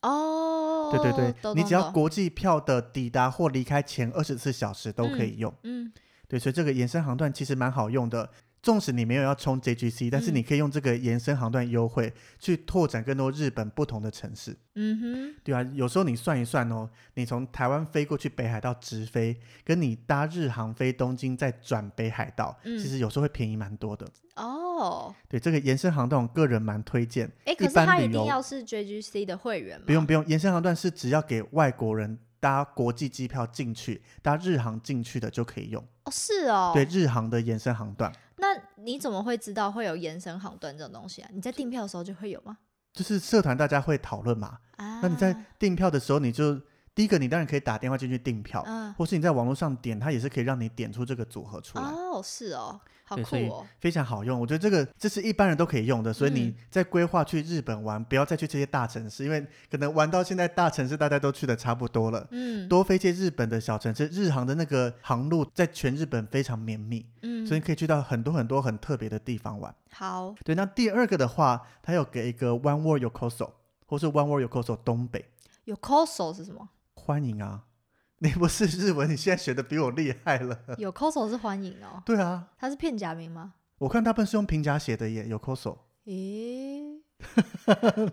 [0.03, 5.53] 哦，对对对，懂你只要国际票的抵达或离开前二十四小时都可以用。
[5.63, 5.91] 嗯
[6.29, 8.31] 对，所以这个延伸航段其实蛮好用的。
[8.63, 14.57] 纵使你没有要冲 JGC，但是嗯你可以用这个延伸航段优惠去拓展更多日本不同的城市。
[14.75, 24.07] 嗯哼，对啊，有时候你算一算哦，你从台湾飞过去北海道直飞，跟你搭日航飞东京再转北海道，嗯其实有时候会便宜蛮多的。
[24.37, 27.31] 哦，对，这个延伸航段，我个人蛮推荐。
[27.45, 29.85] 哎，可是它一定要是 JGC 的会员吗？
[29.87, 35.85] 不用不用，延伸航段是只要给外国人搭国际机票进去，搭日航进去的就可以用。
[36.05, 41.31] 哦，是哦，对，日航的延伸航段，那你怎么会知道会有延伸航段这种东西啊？
[41.33, 42.59] 你在订票的时候就会有吗？
[42.93, 44.59] 就是社团大家会讨论嘛。
[44.77, 46.61] 啊，那你在订票的时候，你就
[46.99, 51.85] 第一个，你当然可以打电话进去订票，嗯，或是你在网络上点，它也是可以让你点出这个组合出来。
[51.85, 62.69] 哦，是哦，好酷哦，非常好用，我觉得这个这是一般人都可以用的，所以你嗯在规划去日本玩，不要再去这些大城市，因为可能玩到现在大城市大家都去的差不多了，嗯。
[62.69, 69.73] 多飞一些日本的小城市，日航的那个航路在全日本非常绵密，嗯，所以你可以去到很多很多很特别的地方玩。
[69.93, 73.53] 好，对，那第二个的话，它有给一个 One World Yokoso
[73.87, 75.25] 或是 One World Yokoso 东北。
[75.63, 76.69] 有 coso 是什么？
[77.09, 77.65] 欢迎啊！
[78.21, 80.61] 你不是日文，你现在学的比我厉害了。
[80.77, 83.55] 有 coso 是欢迎哦，对啊，他是片假名吗？
[83.79, 85.79] 我看大部分是用平假写的耶有 coso。
[86.05, 87.01] 诶，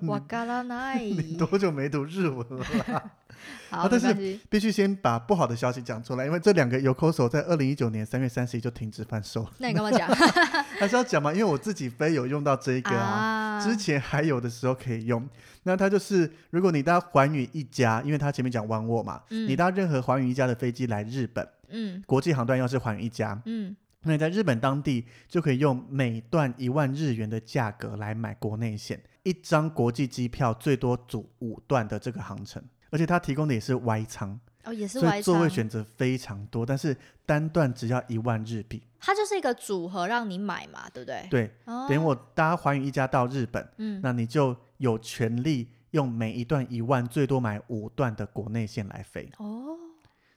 [0.07, 3.11] 瓦嘎拉奈，你多久没读日文了啦？
[3.69, 4.13] 好，啊但是
[4.49, 10.07] 必须先把不好的消息讲出来，因为这两个 Yokoso 在二零一九年三月三十一就停止贩售，那你干嘛讲
[10.79, 11.31] 还是要讲嘛？
[11.33, 13.63] 因为我自己飞有用到这一个啊，啊？
[13.63, 15.27] 之前还有的时候可以用。
[15.67, 32.61] 那它就是，如果你搭寰宇一家，因为它前面讲 One World 嘛，嗯你搭任何寰宇一家的飞机来日本，嗯国际航段要是寰宇一家，嗯，那你在日本当地就可以用每段一万日元的价格来买国内线，一张国际机票最多组五段的这个航程，
[32.95, 38.81] 而且它提供的也是 Y 舱，哦，也是所以座位，选择非常多，但是单段只要一万日币。
[39.01, 41.27] 它就是一个组合让你买嘛，对不对？
[41.29, 49.29] 对，哦，等于我搭环宇一家到日本，嗯，那你就有权利用每一段一万，最多买五段的国内线来飞。
[49.37, 49.75] 哦，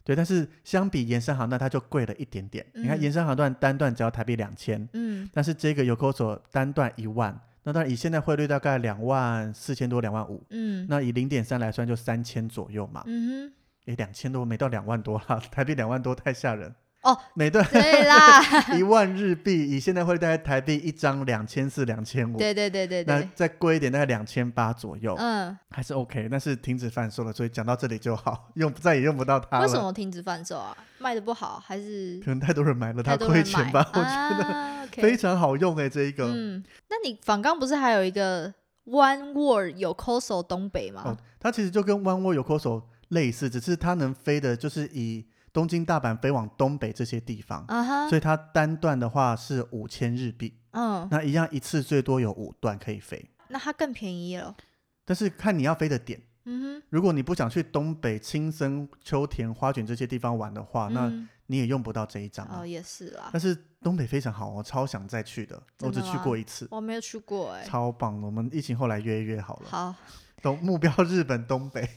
[0.03, 2.67] 对，但是相比延伸航段，它就贵了一点点。
[2.75, 13.03] 你看嗯延伸航段单段只要台币两千，嗯但是这个 Yokoso 单段一万，那当然以现在汇率大概两万四千多、两万五，嗯那以零点三来算就三千左右嘛。
[13.07, 13.53] 嗯哼
[13.87, 16.75] 诶，两千多没到两万多啦， 台币两万多太吓人。
[17.09, 18.43] 哦，每段哼，对啦，
[18.77, 22.37] 一万日币，以现在汇率大概台币一张两千四、两千五。
[22.37, 29.65] 对对对对那，再贵一点，大概两千八左右，嗯，还是 OK，但是停止贩售了，所以讲到这里就好，用再也用不到它了。
[29.65, 30.77] 为什么停止贩售啊？
[30.99, 33.89] 卖的不好还是可能太多人买了，它亏钱吧？
[33.95, 36.27] 我觉得非常好用哎、这一个。
[36.27, 38.53] 嗯，那你仿刚不是还有一个
[38.85, 41.03] One Word 有 coso 东北吗？
[41.07, 45.25] 哦，它其实就跟 One World 有 Coso 类似，只是它能飞的就是以
[45.59, 47.67] 东京、大阪飞往东北这些地方，
[48.09, 54.55] 所以它单段的话是五千日币，嗯，那一样一次最多有五段可以飞，那它更便宜了。
[55.05, 56.23] 但是看你要飞的点。
[56.45, 61.29] 嗯如果你不想去东北、青森、秋田、花卷这些地方玩的话，哼，那嗯。
[61.51, 62.61] 你也用不到这一张啊。
[62.61, 67.65] 哦也是啦，但是东北非常好，我超想再去的，我只去过一次，我没有去过哎。
[67.65, 68.21] 超棒。
[68.21, 69.95] 我们疫情后来约一约好了，好，
[70.43, 71.89] 东目标日本东北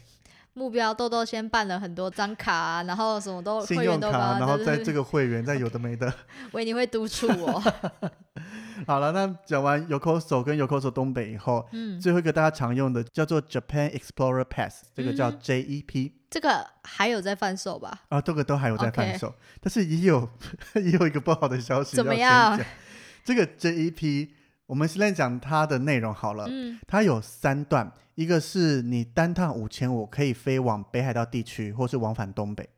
[0.54, 6.14] 目标豆豆先办了很多张卡啊，然后什么都信用卡，然后在这个会员再有的没的。
[6.52, 7.64] 维尼会督促我。
[8.88, 18.02] 好了，那讲完 Yokoso 跟 Yokoso 东北以后，嗯，最后一个大家常用的叫做 Japan Explorer Pass，这个叫 JEP、这个还有在贩售吧？
[18.10, 20.28] 啊，这个都还有在贩售但是也有
[20.76, 22.58] 也有一个不好的消息怎么样？
[22.58, 22.68] 讲。
[23.24, 24.30] 这个 JEP，
[24.72, 32.70] 我们现在讲它的内容好了，嗯它有三段，一个是你单趟五千五可以飞往北海道地区，或是往返东北。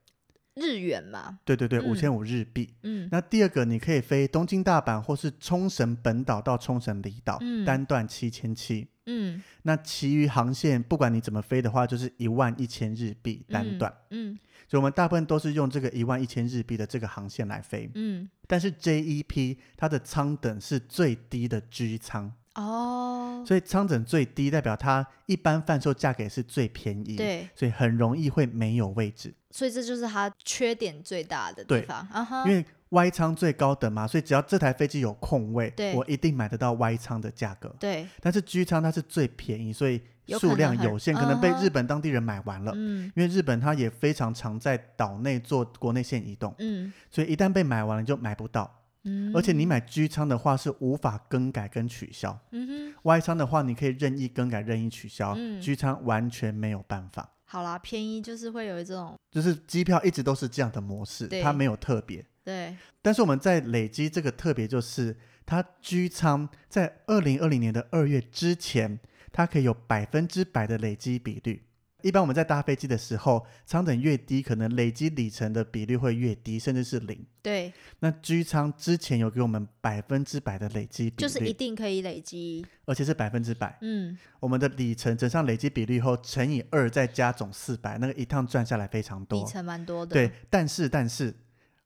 [0.55, 2.73] 日元嘛，对对对，嗯五千五日币。
[2.81, 8.87] 嗯那第二个，你可以飞东京、大阪或是冲绳本岛到冲绳离岛，嗯单段七千七。
[9.05, 13.93] 嗯，那其余航线，不管你怎么飞的话，就是一万一千日币单段。
[14.09, 17.91] 嗯所以我们大部分都是用这个一万一千日币的这个航线来飞。
[17.93, 29.33] 嗯，但是 JEP 它的舱等是最低的 G 舱，哦，所以舱等最低代表它一般贩售价格也是最便宜，，对，所以很容易会没有位置。
[29.51, 31.81] 所以这就是它缺点最大的地对。
[31.83, 37.75] 方，啊哈，因为 Y 舱最高等嘛，所以只要这台飞机有空位，我一定买得到 Y 舱的价格。
[37.79, 42.71] 对，但是 G 舱它是最便宜，所以数量有限，可能被日本当地人买完了。
[42.75, 48.79] 嗯因为日本它也非常常在岛内做国内线移动，嗯所以一旦被买完了你就买不到。
[49.05, 57.31] 嗯，而且你买 G 舱的话是无法更改跟取消嗯哼，，Y 舱的话你可以任意更改、任意取消、嗯 g 舱完全没有办法。
[57.53, 62.25] 好啦，便宜就是会有一种就是机票一直都是这样的模式，它没有特别。
[62.43, 68.99] 对，但是我们在累积这个特别，就是它居仓在二零二零年的二月之前，
[69.31, 71.61] 它可以有百分之百的累积比率。
[72.03, 77.25] 一般我们在搭飞机的时候，舱等越低，可能累积里程的比率会越低，甚至是零。
[77.41, 83.77] 对，那居舱之前有给我们百分之百的累积比率，就是一定可以累积，而且是百分之百。
[83.81, 89.51] 嗯，我们的里程乘上累积比率后乘以二，再加总四百，那个一趟赚下来非常多里多。
[89.51, 91.33] 程蛮多的，对，，但是但是，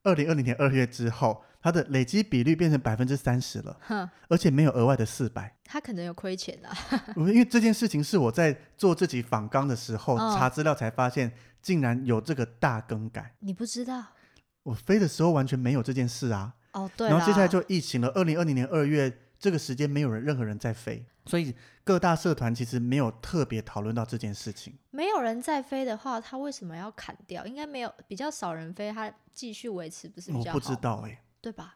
[0.08, 5.54] 二零二零年二月之后，它的累积比率变成百分之三十了，哼，而且没有额外的四百。
[5.66, 6.72] 他可能有亏钱啊，
[7.18, 13.36] 因为这件事情是我在做自己访纲的时候、嗯查资料才发现，竟然有这个大更改。
[13.40, 14.02] 你不知道
[14.64, 16.54] 我飞的时候完全没有这件事啊。
[16.72, 24.78] 哦，对然后接下来就疫情了，二零二零年二月这个时间没有人任何人在飞，所以各大社团其实没有特别讨论到这件事情。
[24.92, 27.46] 没有人在飞的话，他为什么要砍掉？
[27.46, 31.76] 应该没有比较少人飞，他继续维持不是比我较好我不知道哎、对吧？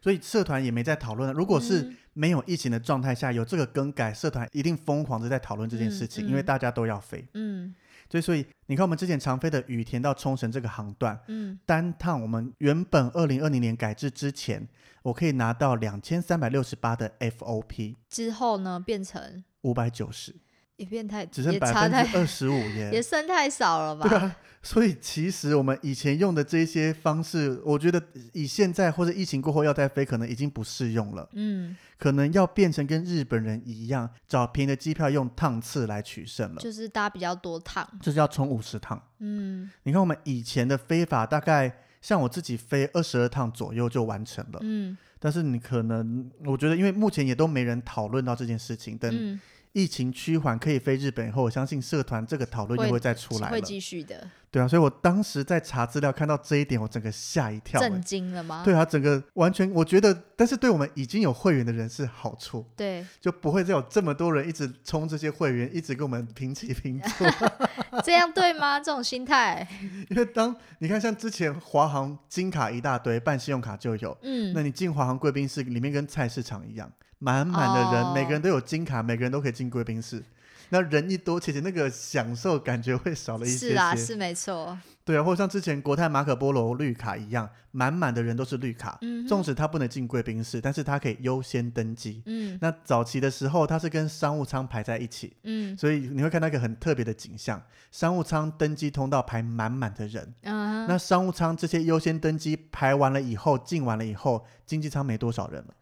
[0.00, 1.32] 所以社团也没在讨论。
[1.32, 7.26] 如果是嗯没有疫情的状态下有这个更改，社团一定疯狂的在讨论这件事情，嗯嗯因为大家都要飞。
[7.34, 7.74] 嗯
[8.10, 14.66] 所以，所以你看，我们之前常飞的羽田到冲绳这个航段，嗯，单趟我们原本二零二零年改制之前，
[15.08, 20.34] 我可以拿到两千三百六十八的 FOP，之后呢变成五百九十，
[20.76, 22.90] 也变太只剩百分之二十五 耶。
[22.92, 24.08] 也剩太少了吧？
[24.08, 31.28] 对啊，所以其实我们以前用的这些方式，我觉得以现在或者疫情过后要再飞，可能已经不适用了。
[31.32, 39.02] 嗯，可能要变成跟日本人一样，找便宜的机票用趟次来取胜了，就是搭比较多趟，就是要冲五十趟。
[39.20, 44.96] 嗯你看我们以前的飞法，大概像我自己飞二十二趟左右就完成了，嗯。
[45.20, 49.40] 但是你可能，我觉得因为目前也都没人讨论到这件事情，等嗯，
[49.72, 53.66] 疫情趋缓可以飞日本以后，我相信社团这个讨论就会会再出来会了。
[53.66, 58.00] 继续的，对啊，所以我当时在查资料看到这一点，我整个吓一跳、震欸。
[58.00, 58.62] 惊了吗？
[58.64, 67.28] 对啊，整个完全，我觉得，但是对我们已经有会员的人是好处，对，就不会再有这么多人一直冲这些会员，一直跟我们平起平坐。
[68.02, 68.80] 这样对吗？
[68.80, 69.66] 这种心态，
[70.08, 80.24] 因为当你看，像之前华航金卡一大堆，办信用卡就有，嗯那你进华航贵宾室里面跟菜市场一样，满满的人，哦每个人都有金卡，每个人都可以进贵宾室。
[80.70, 83.68] 那人一多，其实那个享受感觉会少了一些些。
[83.70, 92.22] 是啊，是没错，对啊，或者像之前国泰马可波罗绿卡一样，满满的人都是绿卡，嗯纵使他不能进贵宾室，但是他可以优先登机。
[92.26, 92.58] 嗯。
[92.60, 95.76] 那早期的时候，他是跟商务舱排在一起，嗯。
[95.76, 97.62] 所以你会看到一个很特别的景象：
[97.92, 105.74] 商务舱登机通道排满满的人，嗯哼，那商务舱这些优先登机排完了以后，进完了以后，经济舱没多少人了，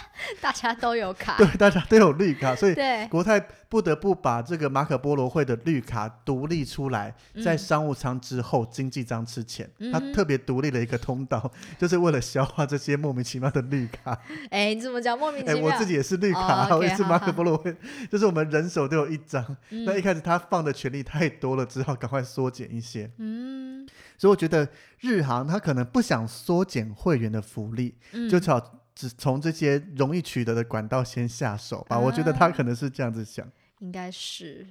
[0.42, 3.38] 大家都有卡，对，大家都有绿卡， 所以对，国泰
[3.68, 7.14] 不得不把这个马可波罗会的绿卡独立出来，
[7.44, 7.58] 在嗯。
[7.58, 11.43] 商务舱之后，经济舱之前，他特别独立了一个通道，
[11.78, 14.18] 就是为了消化这些莫名其妙的绿卡。
[14.50, 15.72] 哎，你怎么讲莫名哎、其妙？
[15.72, 17.74] 我自己也是绿卡，哦我也是马可波罗会，
[18.10, 19.44] 就是我们人手都有一张。
[19.70, 23.10] 嗯那一开始他放的权利太多了，只好赶快缩减一些。
[23.18, 24.68] 嗯所以我觉得
[25.00, 31.98] 日航他可能不想缩减会员的福利，嗯，就只好只从这些容易取得的管道先下手吧。
[31.98, 33.46] 我觉得他啊可能是这样子想。
[33.80, 34.66] 应该是，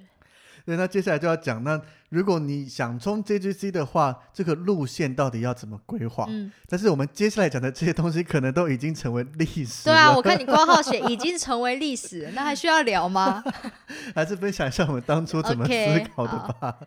[0.64, 6.24] 对，那接下来就要讲，那如果你想冲 JGC 的话，这个路线到底要怎么规划？
[6.30, 9.92] 嗯，但是我们接下来讲的这些东西，可能都已经成为历史了。
[9.92, 13.44] 对啊，我看 你挂号写已经成为历史，那还需要聊吗？
[14.14, 15.72] 还是分享一下我们当初怎么思
[16.14, 16.78] 考的吧。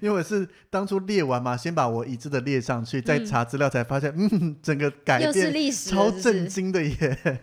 [0.00, 7.40] 因为我是当初列完嘛，先把我已知的列上去，再嗯查资料才发现，嗯，整个改变历史，超震惊的耶。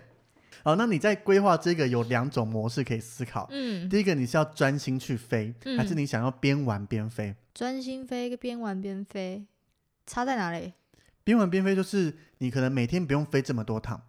[0.68, 3.47] 好，那你在规划这个有两种模式可以思考。
[3.51, 7.34] 嗯，第一个，你是要专心去飞，还是嗯你想要边玩边飞？
[7.53, 9.45] 专心飞跟边玩边飞，
[10.05, 10.74] 差在哪里？
[11.24, 14.01] 边玩边飞就是你可能每天不用飞这么多趟，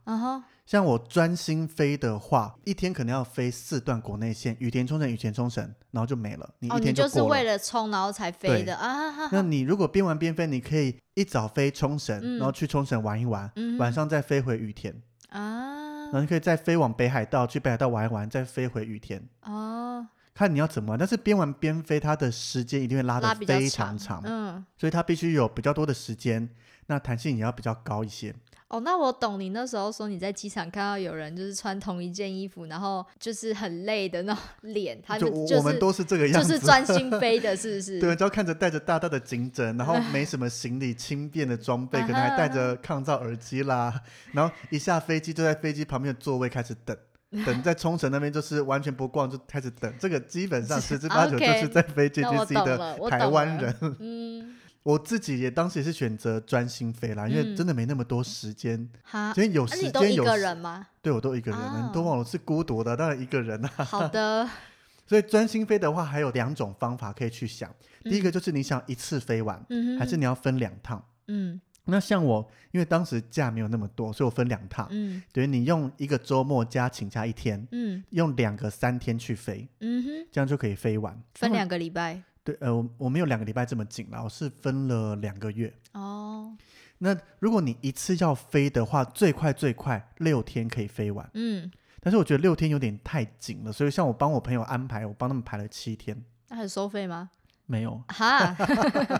[0.67, 6.95] 像我专心飞的话，一天可能要飞四段国内线，羽田冲绳、羽田冲绳，然后就没了，你哦，一你天。
[6.97, 15.78] 就是为了冲然后才飞的啊哈哈那，你如果边玩边飞，你可以一早飞冲绳，嗯然后去冲绳玩一玩，嗯晚上再飞回羽田，啊
[16.11, 19.23] 然后你可以再飞往北海道，去北海道玩一玩，再飞回羽田。
[19.43, 26.49] 哦，看你要怎么玩，但是边玩边飞，它的时间一定会拉得拉比较非常长，嗯，所以它必须有比较多的时间，
[26.87, 28.35] 那弹性也要比较高一些。
[28.69, 34.43] 哦，那我懂你那时候说你在机场看到有人就是穿同一件衣服，然后就是很累的那种
[34.73, 37.99] 脸，他就们就是我我们都是这个样子，就是专心 飞的，是不是？
[37.99, 44.03] 对，就要看着带着大大的颈枕，然后没什么行李，轻便的装备，可能还带着抗噪耳机啦，
[44.33, 46.97] 然后一下飞机就在飞机旁边的座位开始等。
[47.45, 53.97] 等在冲绳那边就是完全不逛就开始等，这个基本上十之八九就是在飞那我 JGC 懂了的台湾了人。
[54.01, 60.87] 嗯，我自己也当时也是选择专心飞啦，因为嗯真的没那么多时间，哈，所以有、时间有时人吗？
[61.03, 63.69] 对我都一个人，你都哦忘了我是孤独的，当然一个人啊。
[63.85, 64.49] 好的，
[65.07, 67.71] 所以专心飞的话，还有两种方法可以去想。
[68.05, 69.63] 第一个嗯就是你想一次飞完，
[69.99, 71.05] 还是你要分两趟？
[71.27, 71.61] 嗯
[71.91, 74.87] 那像我，因为当时假没有那么多，所以我分两趟。
[74.91, 81.19] 嗯等于你用一个周末加请假一天，嗯用两个三天去飞，嗯哼，这样就可以飞完。
[81.35, 85.71] 分两个礼拜对，呃，我我没有两个礼拜这么紧了，我是分了两个月。
[85.93, 86.57] 哦，
[86.97, 91.71] 那如果你一次要飞的话，最快最快六天可以飞完，嗯，
[92.01, 97.29] 但是我觉得六天有点太紧了，所以像我帮我朋友安排，我帮他们排了七天，那还有收费吗？
[97.67, 98.03] 没有。
[98.09, 98.57] 哈，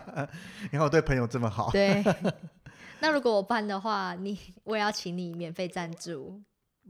[0.65, 2.03] 你看我对朋友这么好，对。
[3.01, 6.41] 那如果我办的话，你我也要请你免费赞助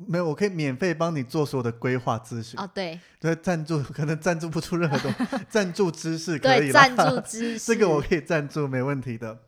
[0.07, 2.59] 没有，我可以免费帮你做所有的规划咨询。
[2.61, 6.89] 哦，对对， 赞助可能赞助不出任何东西， 赞助知识可对，以啦。
[6.89, 9.39] 赞助知 识，这个我可以赞助，没问题的。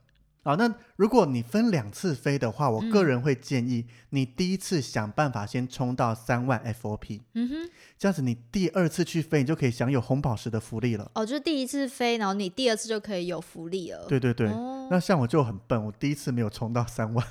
[0.42, 11.11] 好，那如果你分两次飞的话，我个嗯人会建议你第一次想办法先冲到三万 FOP，嗯哼，这样子你第二次去飞，你就可以享有红宝石的福利了。
[11.14, 14.07] 哦，就是第一次飞，然后你第二次就可以有福利了。
[14.09, 17.24] 对对对，哦，那像我就很笨，我第一次没有冲到三万，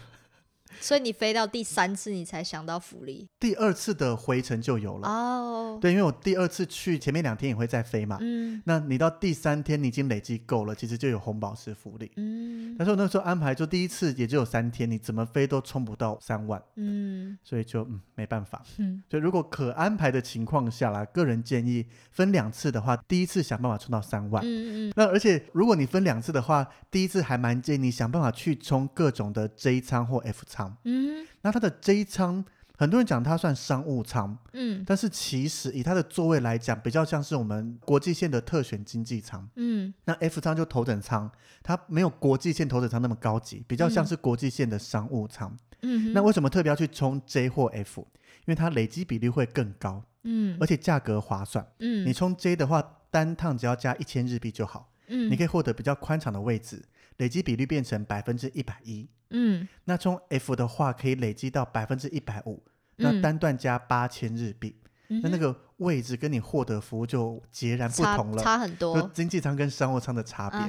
[0.80, 5.08] 所以你飞到第三次你才想到福利第二次的回程就有了。
[5.08, 5.78] 哦。
[5.82, 12.12] 对，因为我第二次去前面两天也会再飞嘛，嗯那你到第三天你已经累积够了，其实就有红宝石福利。
[12.18, 18.64] 嗯但是我那时候安排就第一次也只有三天，你怎么飞都冲不到三万，嗯所以就嗯没办法。
[18.78, 24.44] 嗯所以如果可安排的情况下啦，个人建议分两次的话，第一次想办法冲到三万。
[24.46, 30.78] 嗯嗯那而且如果你分两次的话，第一次还蛮建议你想办法去冲各种的 J 仓或 F 舱。
[30.84, 32.43] 嗯那它的 J 舱，
[32.78, 39.49] 很多人讲它算商务舱，嗯但是其实以它的座位来讲，比较像是我们国际线的特选经济舱。
[39.55, 41.32] 嗯那 F 舱就头等舱，
[41.63, 45.57] 它没有国际线头等舱那么高级，比较像嗯是国际线的商务舱。
[45.82, 48.05] 嗯，那为什么特别要去冲 J 或 F？
[48.45, 51.65] 因为它累积比率会更高，嗯而且价格划算。
[51.80, 56.84] 嗯你冲 J 的话，单趟只要加一千日币就好，嗯你可以获得比较宽敞的位置，
[57.17, 59.07] 累积比率变成百分之一百一。
[59.30, 59.68] 嗯。
[59.86, 62.64] 那从 F 的话，可以累积到百分之一百五，
[62.98, 64.76] 那嗯单段加八千日币，
[65.10, 68.44] 嗯那那个位置跟你获得服务就截然不同了。
[68.44, 69.00] 差很多。
[69.02, 70.60] 就经济舱跟商务舱的差别，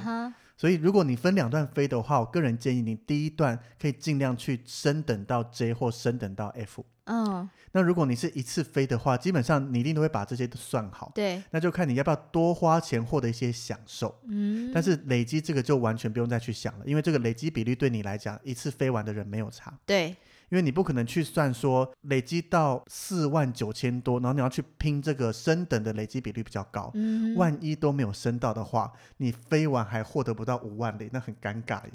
[0.61, 6.85] 所以如果你分两段飞的话，我个人建议你第一段可以尽量去升等到 J 或升等到 F。
[7.05, 7.49] 嗯。
[7.73, 11.43] 那如果你是一次飞的话，基本上你一定都会把这些都算好，对。
[11.51, 14.15] 那就看你要不要多花钱获得一些享受。
[14.27, 14.71] 嗯。
[14.75, 20.15] 但是累积这个就完全不用再去想了，因为这个累积比率对你来讲，一次飞完的人没有差，对
[20.51, 31.90] 因为你不可能去算说累积到四万九千多，然后你要去拼这个升等的累积比率比较高，嗯万一都没有升到的话，你飞完还获得不到五万里，那很尴尬耶。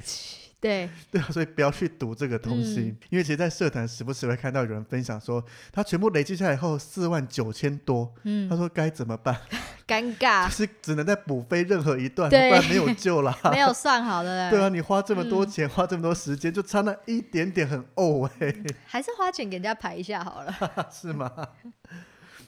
[0.59, 0.89] 对。
[1.11, 2.97] 对啊，所以不要去赌这个东西，嗯。
[3.09, 8.49] 因为其实，在社团时不时会看到有人分享说，他全部累积下来后四万九千多，嗯。
[8.49, 9.39] 他说该怎么办？
[9.87, 13.37] 尴就尬是只能再补飞任何一段，不对然没有 救了。
[13.51, 15.47] 没有算好的对啊，你花这么多嗯。
[15.47, 18.53] 钱，花这么多时间，就差那一点点，很哦哎、
[18.87, 20.89] 还是花钱给人家排一下好了。
[20.91, 21.31] 是吗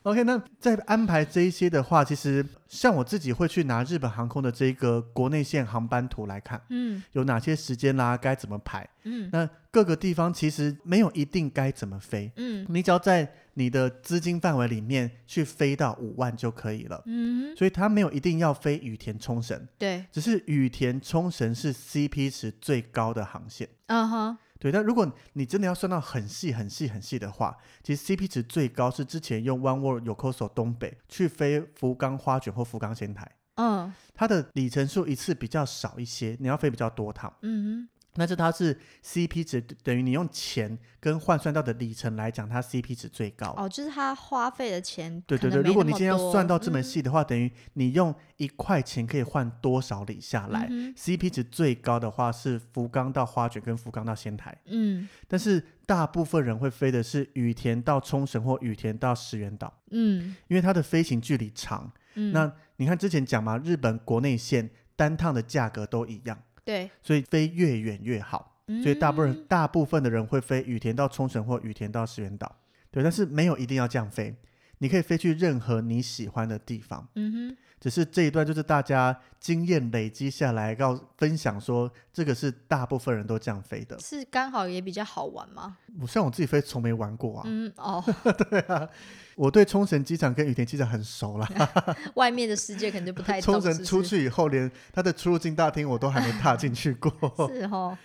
[0.08, 8.88] ？OK，那在安排这一些的话，其实像我自己会去拿日本航空的这个国内线航班图来看，嗯有哪些时间啦，该怎么排。
[9.04, 17.04] 嗯那各个地方其实没有一定该怎么飞，嗯你只要在你的资金范围里面去飞到五万就可以了。
[17.06, 23.68] 嗯所以它没有一定要飞羽田冲绳，对只是羽田冲绳是 CP 值最高的航线。
[23.88, 33.94] 嗯哼对，但如果你真的要算到很细、很细、很细的话，其实 CP 值最高是之前用 One World Yokoso 东北去飞福冈花卷或福冈仙台，嗯。
[34.14, 37.32] 它的里程数一次比较少一些，你要飞比较多趟。
[37.44, 37.88] 嗯
[38.18, 43.54] 但是它是 CP 值等于你用钱跟换算到的里程来讲，它 CP 值最高。
[43.58, 50.68] 哦，就是它花费的钱对对对，如果你今天要算到这么嗯细的话，等于你用一块钱可以换多少里下来。
[50.70, 61.92] 嗯 CP 值最高的话是福冈到花卷跟福冈到仙台，嗯但是大部分人会飞的是羽田到冲绳或羽田到石垣岛，嗯因为它的飞行距离长。
[62.16, 68.54] 嗯，那你看之前讲嘛，日本国内线单趟的价格都一样，对，所以飞越远越好。
[68.84, 72.54] 所以大部分嗯大部分的人会飞羽田到冲绳或羽田到石垣岛，
[72.92, 74.36] 对，但是没有一定要这样飞，
[74.80, 77.08] 你可以飞去任何你喜欢的地方。
[77.16, 83.98] 嗯哼，只是这一段就是大家经验累积下来，要分享说这个是大部分人都这样飞的。
[84.00, 85.78] 是刚好也比较好玩吗？
[86.02, 88.04] 我像我自己飞从没玩过啊，嗯哦，
[88.50, 88.88] 对啊
[89.36, 91.48] 我对冲绳机场跟羽田机场很熟啦。
[92.16, 93.54] 外面的世界可能就不太懂。
[93.54, 97.12] 冲绳出去以后，连它的出入境大厅我都还没踏进去过。
[97.54, 97.96] 是哦，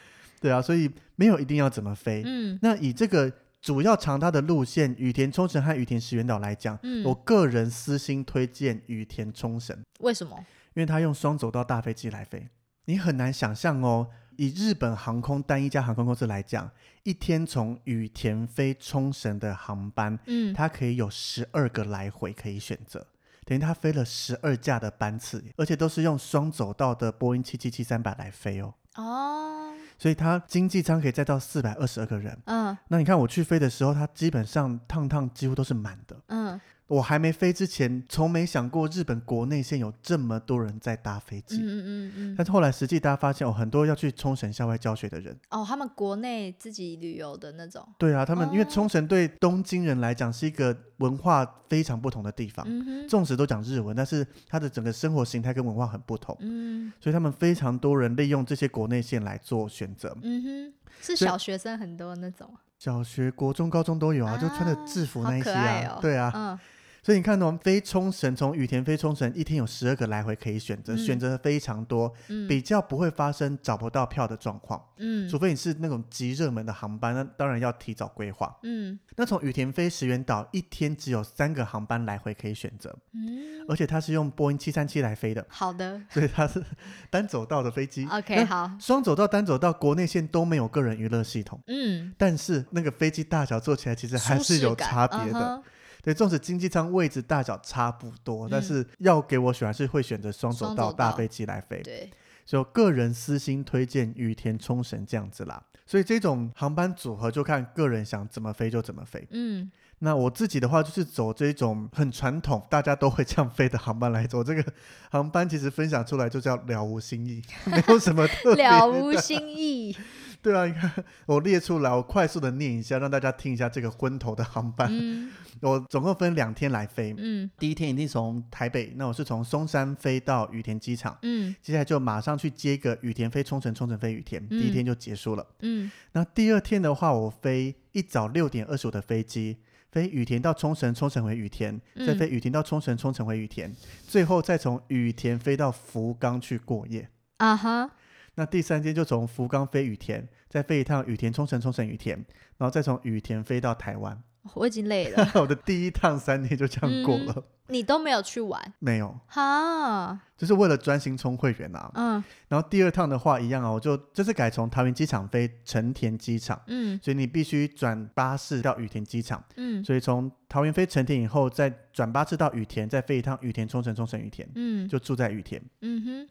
[0.41, 2.23] 对啊，所以没有一定要怎么飞。
[2.27, 3.33] 嗯那以这个
[3.63, 10.37] 主要长它的路线，羽田冲绳和羽田石垣岛来讲，嗯，我个人私心推荐羽田冲绳，为什么？
[10.75, 12.49] 因为它用双走道大飞机来飞，
[12.87, 14.09] 你很难想象哦。
[14.37, 16.69] 以日本航空单一家航空公司来讲，
[17.05, 23.07] 一天从羽田飞冲绳的航班，嗯，它可以有十二个来回可以选择，
[23.45, 28.75] 等于它飞了十二架的班次，而且都是用双走道的波音七七七三百来飞哦。
[28.97, 29.62] 哦，
[30.03, 32.37] 所以它经济舱可以载到四百二十二个人。
[32.47, 36.17] 嗯那你看我去飞的时候，它基本上趟趟几乎都是满的。
[36.27, 36.61] 嗯，
[36.93, 41.57] 我还没飞之前，从没想过日本国内线有这么多人在搭飞机。
[41.57, 56.93] 嗯嗯嗯嗯，但是后来实际大家发现，哦，很多要去冲绳校外教学的人，哦，他们国内自己旅游的那种，对啊，他们、因为哦冲绳对东京人来讲是一个文化非常不同的地方，嗯哼，纵使都讲日文，但是他的整个生活形态跟文化很不同，嗯。
[57.01, 60.15] 所以他们非常多人利用这些国内线来做选择。
[60.21, 65.99] 嗯哼，是小学生很多那种，小学、国中、高中都有啊，就穿着啊制服那一些啊，哦。
[66.03, 66.59] 对啊，嗯
[67.05, 74.81] 所以你看哦，飞冲绳从羽田飞冲绳一天有十二个来回可以选择，嗯选择非常多，嗯比较不会发生找不到票的状况。
[74.99, 78.57] 嗯除非你是那种极热门的航班，那当然要提早规划。
[78.63, 86.63] 嗯那从羽田飞石垣岛一天只有三个航班来回可以选择，嗯，而且它是用波音七三七来飞的，好的所以它是
[87.11, 88.07] 单走道的飞机。
[88.11, 95.63] ，OK，好，双走道、单走道国内线都没有个人娱乐系统，嗯，但是那个飞机大小坐起来其实还是有差别的。
[96.03, 101.81] 对，纵使经济舱位置大小差不多，但嗯是要给我选，还是会选择双走双走道道大飞机来飞。
[101.83, 102.11] 对，
[102.45, 105.63] 所以个人私心推荐羽田冲绳这样子啦。
[105.87, 109.27] 所以这种航班组合就看个人想怎么飞就怎么飞。
[109.31, 109.71] 嗯
[110.05, 114.43] 那我自己的话就是走这种很传统，大家都会这样飞的航班来走。
[114.43, 114.65] 这个
[115.13, 119.21] 航班其实分享出来就叫了无新意， 没有什么特别了无的。
[119.21, 119.97] 新意，
[120.45, 120.93] 对啊，你看
[121.27, 124.89] 我列出来，我快速的念一下，让大家听一下这个昏头的航班。
[124.91, 125.31] 嗯
[125.63, 135.47] 我总共分两天来飞，嗯第一天一定从台北，那我是从松山飞到羽田机场，嗯接下来就马上去接个羽田飞冲绳，冲绳飞羽田，第一天就结束了。
[135.61, 139.59] 嗯那第二天的话，我飞一早六点二十五的飞机，
[139.93, 143.73] 飞羽田到冲绳，冲绳回羽田，再嗯飞羽田到冲绳，冲绳回羽田，
[144.09, 147.09] 最后再从羽田飞到福冈去过夜。
[147.37, 147.91] 啊哈，
[148.35, 152.17] 那第三天就从福冈飞羽田，再飞一趟羽田冲绳，冲绳羽田，
[152.59, 154.23] 然后再从羽田飞到台湾。
[154.55, 161.89] 我已经累了， 我的第一趟三天就这样过了，你都没有去玩，没有，哈，就是为了专心充会员啊。
[161.95, 169.45] 嗯然后第二趟的话一样啊，我就这次改从桃园机场飞成田机场，嗯所以你必须转巴士到羽田机场。
[169.57, 175.63] 嗯所以从桃园飞成田以后，再转巴士到羽田，再飞一趟羽田冲绳，冲绳羽田，嗯就住在羽田。
[175.83, 176.29] 嗯哼，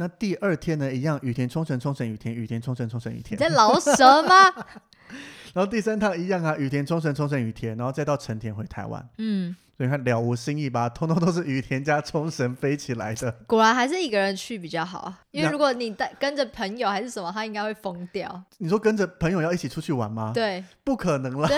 [0.00, 3.40] 那第二天呢，一样雨田冲绳，冲绳雨田，雨田冲绳，冲绳雨田你。
[3.40, 3.90] 在老什
[4.22, 4.54] 么？
[5.52, 9.04] 然后第三趟一样啊，雨田冲绳，冲绳雨田，然后再到成田回台湾。
[9.18, 13.32] 嗯，所以你看了无新意吧，通通都是雨田加冲绳飞起来的。
[13.48, 18.40] 果然还是一个人去比较好，因为如果你带跟着朋友还是什么，他应该会疯掉。
[18.58, 20.30] 你说跟着朋友要一起出去玩吗？
[20.32, 21.48] 对，不可能啦，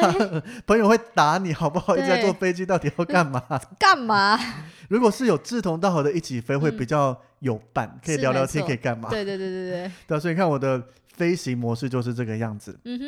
[0.66, 1.94] 朋友会打你好不好？
[1.94, 3.42] 一直在坐飞机，到底要干嘛？
[3.78, 4.38] 干嘛？
[4.88, 9.10] 如果是有志同道合的一起飞，会嗯比较有伴，可以聊聊天，可以干嘛？
[9.10, 10.82] 对对对对对，对啊，所以你看我的
[11.14, 12.78] 飞行模式就是这个样子。
[12.84, 13.04] 嗯哼，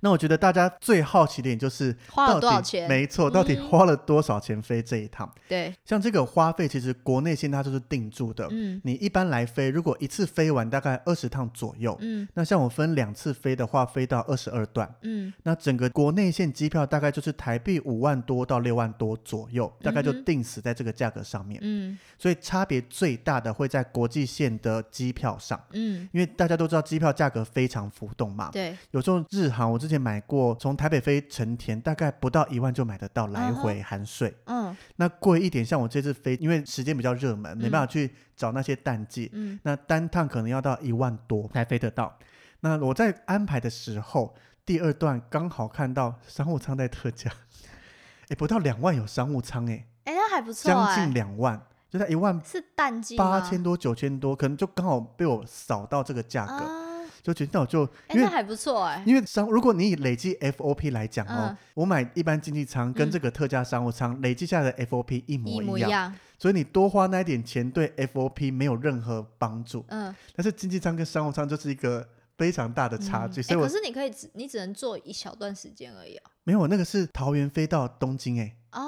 [0.00, 2.88] 那我觉得大家最好奇的点就是花了多少钱？
[2.88, 5.30] 没错，到底嗯花了多少钱飞这一趟？
[5.48, 8.46] 对，像这个花费，其实国内线它就是定住的。
[8.50, 21.60] 嗯你一般来飞，如果一次飞完大概二十趟左右，嗯那像我分两次飞的话，飞到二十二段，嗯那整个国内线机票大概就是台币五万多到六万多左右，大概就定死在这个价格上面。
[21.62, 28.50] 嗯所以差别最大的会在国际线的机票上，嗯，因为大家都知道机票价格非常浮动嘛。
[28.50, 34.34] 对，有时候日航我之前买过，从台北飞成田大概不到一万就买得到来回含税。
[34.46, 42.16] 嗯那贵一点，像我这次飞，因为时间比较热门，没办法去找那些淡季，嗯那单趟可能要到一万多才飞得到。
[42.60, 47.30] 那我在安排的时候，第二段刚好看到商务舱在特价，
[48.28, 56.85] 哎，不到两万有商务舱，哎，哎，那还不错将哎近，两万，就在一万是淡季吗八千多、九千多，可能就刚好被我扫到这个价格，啊，
[57.32, 58.14] 就觉得那我就哎。
[58.14, 69.84] 那还不错哎，因为商，如果你以累计 FOP 来讲哦，嗯我买一般经济舱跟嗯这个特价商务舱、累计下来的 FOP 一一模一样，所以你多花那一点钱对 FOP 没有任何帮助。
[69.88, 72.06] 嗯，但是经济舱跟商务舱就是一个
[72.38, 76.30] 非常大的差距，嗯哎，所以我可是你可以只你只能坐一小段时间而已啊。
[76.44, 78.80] 没有那个是桃园飞到东京哎、哦，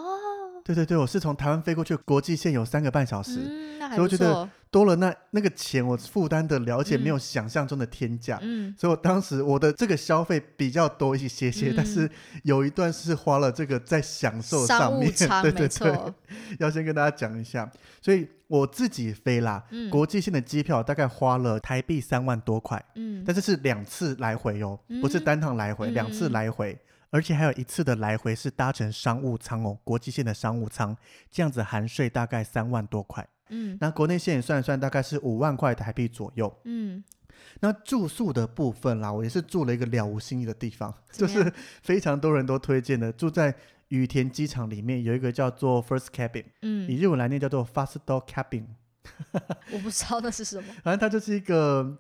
[0.69, 7.07] 对对对，我是从台湾飞过去，国际线有三个半小时，嗯，那还所以我觉得，多了那那个钱我负担的了，解没嗯。
[7.07, 8.39] 有想象中的天价。
[8.43, 8.75] 嗯。
[8.77, 12.11] 所以我当时我的这个消费比较多一些些，但是
[12.43, 15.11] 有一段是花了这个在享受上面，
[15.43, 15.99] 对对对，
[16.59, 17.71] 要先跟大家讲一下。
[18.03, 19.89] 所以我自己飞啦，嗯。
[19.89, 23.25] 国际线的机票大概花了台币三万多块，嗯。
[23.27, 25.25] 但是是两次来回哦，不是嗯。
[25.25, 26.33] 单趟来回，嗯两次嗯。
[26.33, 26.79] 来回，
[27.11, 30.97] 而且还有一次的来回是搭乘商务舱哦，国际线的商务舱，
[31.31, 33.27] 这样子含税大概三万多块。
[33.51, 36.55] 嗯那国内线也算一算，大概是五万块台币左右。
[36.65, 37.03] 嗯，
[37.61, 41.51] 那住宿的部分啦，我也是住了一个了无新意的地方，就是
[41.83, 43.55] 非常多人都推荐的，住在
[43.89, 48.65] 羽田机场里面有一个叫做 First Cabin，嗯、以嗯，日文来念叫做 Fast Door Cabin，
[49.73, 51.97] 我不知道那是什么反正它就是一个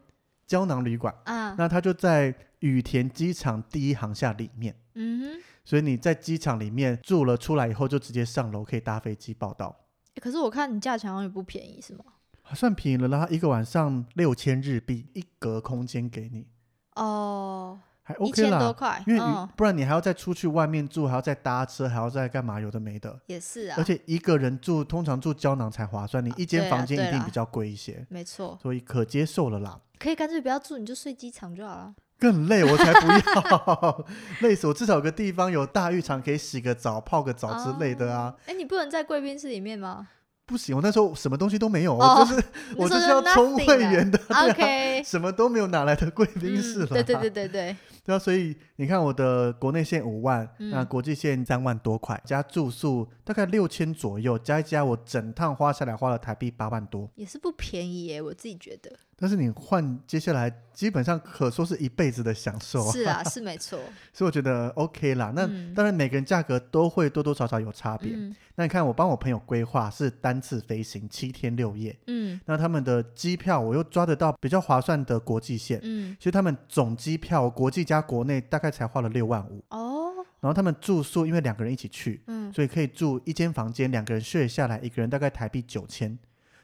[0.48, 1.14] 胶囊旅馆。
[1.26, 5.40] 啊，那它就在羽田机场第一航厦里面，嗯哼。
[5.64, 9.76] 所以你在机场里面住了出来以后，就直接上楼可以搭飞机报到，
[10.14, 12.04] 欸可是我看你价钱好像也不便宜，是吗？
[12.40, 16.46] 还算便宜了啦，一个晚上六千日币，一格空间给你，
[16.94, 18.72] 哦，还一 OK 啦。
[18.72, 22.58] 块，因为嗯，不然你还要再出去外面住，还要再搭车，还要再干嘛？
[22.58, 23.20] 有的没的。
[23.26, 29.78] 也是啊，而且一个人住，通常住胶囊才划算，你一间房间一定比较贵一些，没错，所以可接受了啦。
[29.98, 31.94] 可以干脆不要住，你就睡机场就好了。
[32.20, 34.04] 更累，我才不要，
[34.42, 34.74] 累死我！
[34.74, 38.34] 至少有个地方有大浴场可以洗个澡、泡个澡之类的啊。
[38.46, 40.08] 哎、你不能在贵宾室里面吗？
[40.44, 42.44] 不行，我那时候什么东西都没有，哦我就是
[42.76, 46.94] 我就是要充会员的，OK，什么都没有，哪来的贵宾室了、嗯？
[46.94, 47.76] 对对对对对，
[48.08, 57.10] 对啊，所以你看我的国内线五万，嗯那国际线三万多块，加住宿大概六千左右，加一加我整趟花下来花了台币八万多。
[57.16, 58.90] 也是不便宜耶，我自己觉得。
[59.20, 63.78] 但是你换接下来基本上可说是一辈子的享受啊，是啊， 是没错。
[64.12, 65.32] 所以我觉得 OK 啦。
[65.34, 68.12] 那、嗯当然每个人价格都会多多少少有差别。
[68.14, 86.18] 嗯那你看我帮我朋友规划是单次飞行七天六夜，嗯那他们的机票我又抓得到比较划算的国际线，嗯，所以他们总机票国际加国内大概才花了六万五，哦，然后他们住宿因为两个人一起去，嗯，所以可以住一间房间，两个人 share 下来，一个人大概台币九千，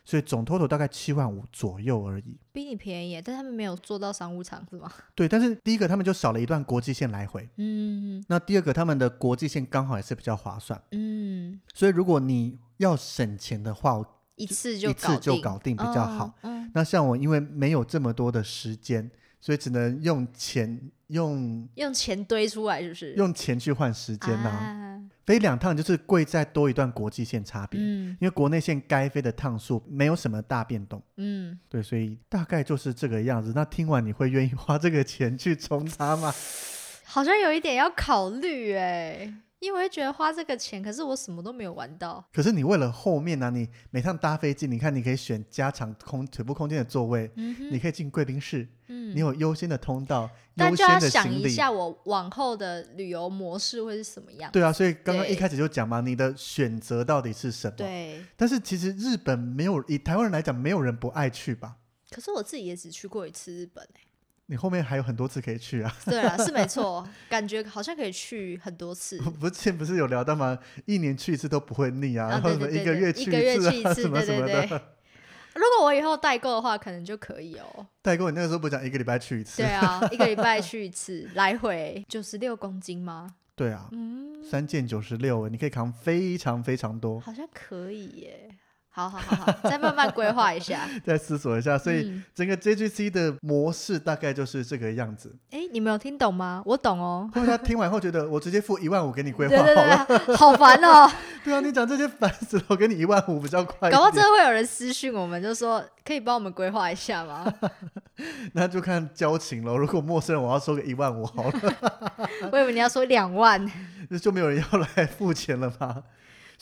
[0.05, 2.37] 所以总 total 大概七万五左右而已。
[2.53, 4.91] 比你便宜耶，但他们没有做到商务舱是吗？
[5.15, 14.07] 对，但是第一个他们就少了一段国际线来回，嗯那第二个他们的国际线刚好也是比较划算，嗯，所以如果你要省钱的话，我
[14.37, 15.77] 一次就一次就搞定。
[15.77, 16.35] 比较好。
[16.43, 16.65] 嗯。
[16.65, 16.71] 嗯。
[16.75, 19.09] 那像我因为没有这么多的时间，
[19.45, 23.13] 所以只能用钱用用钱堆出来是不是？
[23.13, 31.03] 用钱去换时间呐、啊，飞两趟就是贵再多一段国际线差别，嗯因为国内线该飞的趟数没有什么大变动。
[31.19, 33.53] 嗯，对，所以大概就是这个样子。
[33.55, 36.35] 那听完你会愿意花这个钱去冲它吗？
[37.05, 39.31] 好像有一点要考虑哎，
[39.65, 42.23] 因为我会觉得花这个钱，可是我什么都没有玩到。
[42.33, 51.45] 可是你为了后面呢、你每趟搭飞机，你看你可以选加长空腿部空间的座位，嗯，你可以进贵宾室，嗯你有优先的通道，但就要优先的想行李。
[51.45, 54.53] 一下，我往后的旅游模式会是什么样？
[54.53, 57.77] 对啊，所以刚刚一开始就讲嘛，你的选择到底是什么？
[57.77, 61.77] 对，但是其实日本没有，以台湾人来讲，没有人不爱去吧？
[62.11, 64.01] 可是我自己也只去过一次日本哎。
[64.47, 65.97] 你后面还有很多次可以去啊！
[66.05, 69.19] 对啊，是没错，感觉好像可以去很多次。
[69.41, 70.59] 不是之前不是有聊到吗？
[70.87, 74.83] 一年去一次都不会腻啊，啊然后一个月去对一个月次啊，去一次 什么什么对对的。
[75.55, 77.87] 如果我以后代购的话，可能就可以哦。
[78.03, 79.63] 代购，你那个时候不讲一个礼拜去一次？
[79.63, 83.37] 对啊，一个礼拜去一次，来回九十六公斤吗？
[83.55, 87.21] 对啊，嗯，三件九十六，你可以扛非常非常多。
[87.21, 88.51] 好像可以耶。
[88.97, 91.77] 好好好好， 再慢慢规划一下， 再思索一下。
[91.77, 95.35] 所以嗯整个 JGC 的模式大概就是这个样子。
[95.51, 96.63] 哎、你们有听懂吗？
[96.65, 97.29] 我懂哦。
[97.35, 100.07] 或者他听完后觉得，我直接付一万五给你规划对对好了。
[100.07, 101.11] 对，好烦哦。
[101.45, 103.91] 对啊，你讲这些烦死了，我给你一万五比较快。
[103.91, 107.53] 搞不好真的会有人私讯我们，就说可以帮我们规划一下吗？
[108.53, 109.75] 那就看交情了。
[109.77, 111.53] 如果陌生人，我要收个一万五好了，
[112.53, 113.69] 我以为你要说两万。
[114.09, 116.03] 那就没有人要来付钱了吧？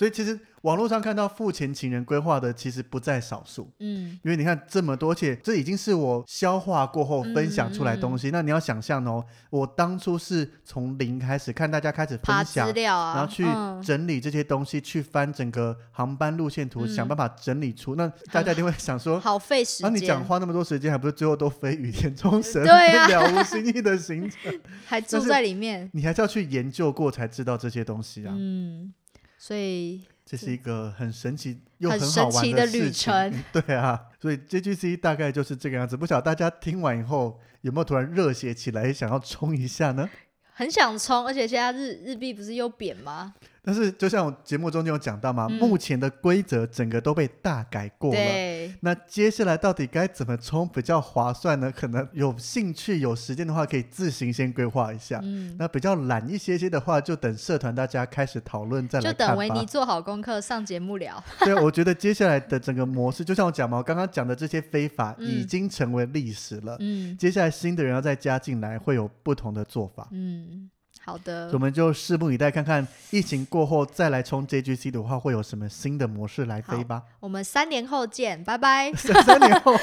[0.03, 3.70] 所以其实网络上看到付钱情人规划的，其实不在少数。
[3.78, 8.30] 嗯，因为你看这么多，而且这已经是我消化过后分享出来的东嗯西。
[8.32, 17.94] 那你要想象哦，我当初是从零开始，看大家开始分享资，料啊，然后去嗯整理这些东西，去翻整个航班路线图，嗯想办法整理出。
[17.94, 24.61] 那大家一定会想说， 好费时啊，你讲间，花那么多时间，还不是最后都飞雨天冲绳， 对啊了无新意的行程？
[24.84, 25.88] 还住在里面。
[25.92, 28.34] 你还是要去研究过才知道这些东西啊。
[28.36, 28.92] 嗯，
[29.43, 33.45] 所以这是一个很神奇又很很好玩神奇的旅程。
[33.53, 35.97] 对啊，所以 JGC 大概就是这个样子。
[35.97, 40.09] 不晓得大家听完以后有没有突然热血起来，想要冲一下呢？
[40.53, 43.34] 很想冲，而且现在日日币不是又贬吗？
[43.64, 48.16] 但是就像我节目中间有讲到嘛，嗯目前的规则整个都被大改过了。
[48.16, 51.70] 对，那接下来到底该怎么冲比较划算呢？
[51.70, 55.20] 可能有兴趣、有时间的话，可以自行先规划一下。
[55.22, 59.12] 嗯，那比较懒一些些的话，就等社团大家开始讨论再来。
[59.12, 61.22] 就等维尼做好功课上节目聊。
[61.44, 66.76] 对，我觉得接下来的整个模式，就像我讲嘛，我刚刚讲的这些非法嗯已经成为历史了。
[66.80, 70.08] 嗯接下来新的人要再加进来，会有不同的做法。
[70.10, 70.68] 嗯，
[71.05, 77.03] 好的我，们就拭目以待，看看疫情过后再来冲 JGC 的话，会有什么新的模式来飞吧。
[77.18, 78.92] 我们三年后见，拜拜。
[78.92, 79.74] 三 三年后，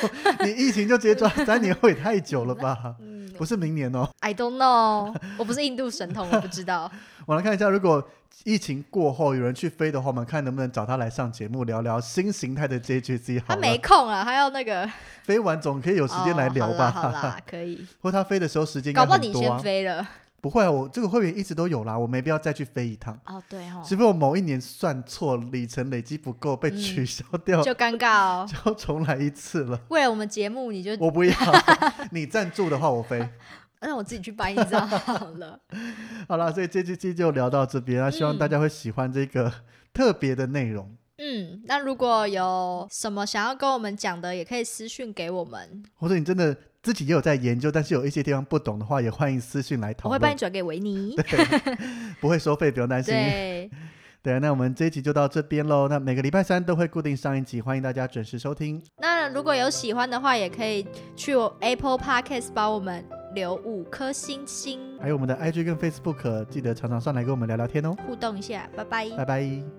[0.45, 2.95] 你疫情就直接抓三年后也太久了吧？
[3.01, 4.09] 嗯不是明年哦。
[4.21, 6.91] I don't know，我不是印度神童，我不知道。
[7.25, 8.05] 我来看一下，如果
[8.43, 13.55] 疫情过后有人去飞的话，我们看能不能找他来上节目聊聊新形态的 JGC 好他。
[13.57, 14.89] 没空啊，他要那个
[15.23, 16.87] 飞完总可以有时间来聊吧？
[16.95, 17.85] 哦好啦，可以。
[18.01, 19.59] 或他飞的时候时间应搞不好你先。
[19.59, 20.05] 飞了。
[20.41, 23.19] 不会啊，我这个会员一直都有啦，我没必要再去飞一趟。
[23.25, 28.47] 哦，对哦，除非我某一年算错，里程累积不够被取消掉，就尴尬哦。
[28.65, 29.79] 就重来一次了。
[29.89, 31.35] 为了我们节目，你就我不要，
[32.11, 33.27] 你赞助的话我飞。
[33.81, 35.57] 那我自己去办一张好了。
[36.27, 39.49] 好了，所以这期就聊到这边，那希望大家会喜欢这个
[39.93, 51.15] 特别的内容，嗯，那如果有什么想要跟我们讲的，也可以私讯给我们，或者你真的自己也有在研究，但是有一些地方不懂的话，也欢迎私信来讨论我会帮你，转给维尼。
[52.21, 53.13] 不会收费，不用担心。
[53.13, 53.69] 对，
[54.23, 55.87] 对，那我们这一集就到这边喽。
[55.87, 58.81] 那每个礼拜三都会固定上一集，欢迎大家准时收听。
[58.97, 63.03] 那如果有喜欢的话，也可以去我 Apple Podcast 帮我们
[63.33, 67.95] 留五颗星星，还有我们的 IG 跟 Facebook，记得常常上来跟我们聊聊天哦。
[68.07, 69.09] 互动一下，拜拜。
[69.17, 69.78] 拜拜。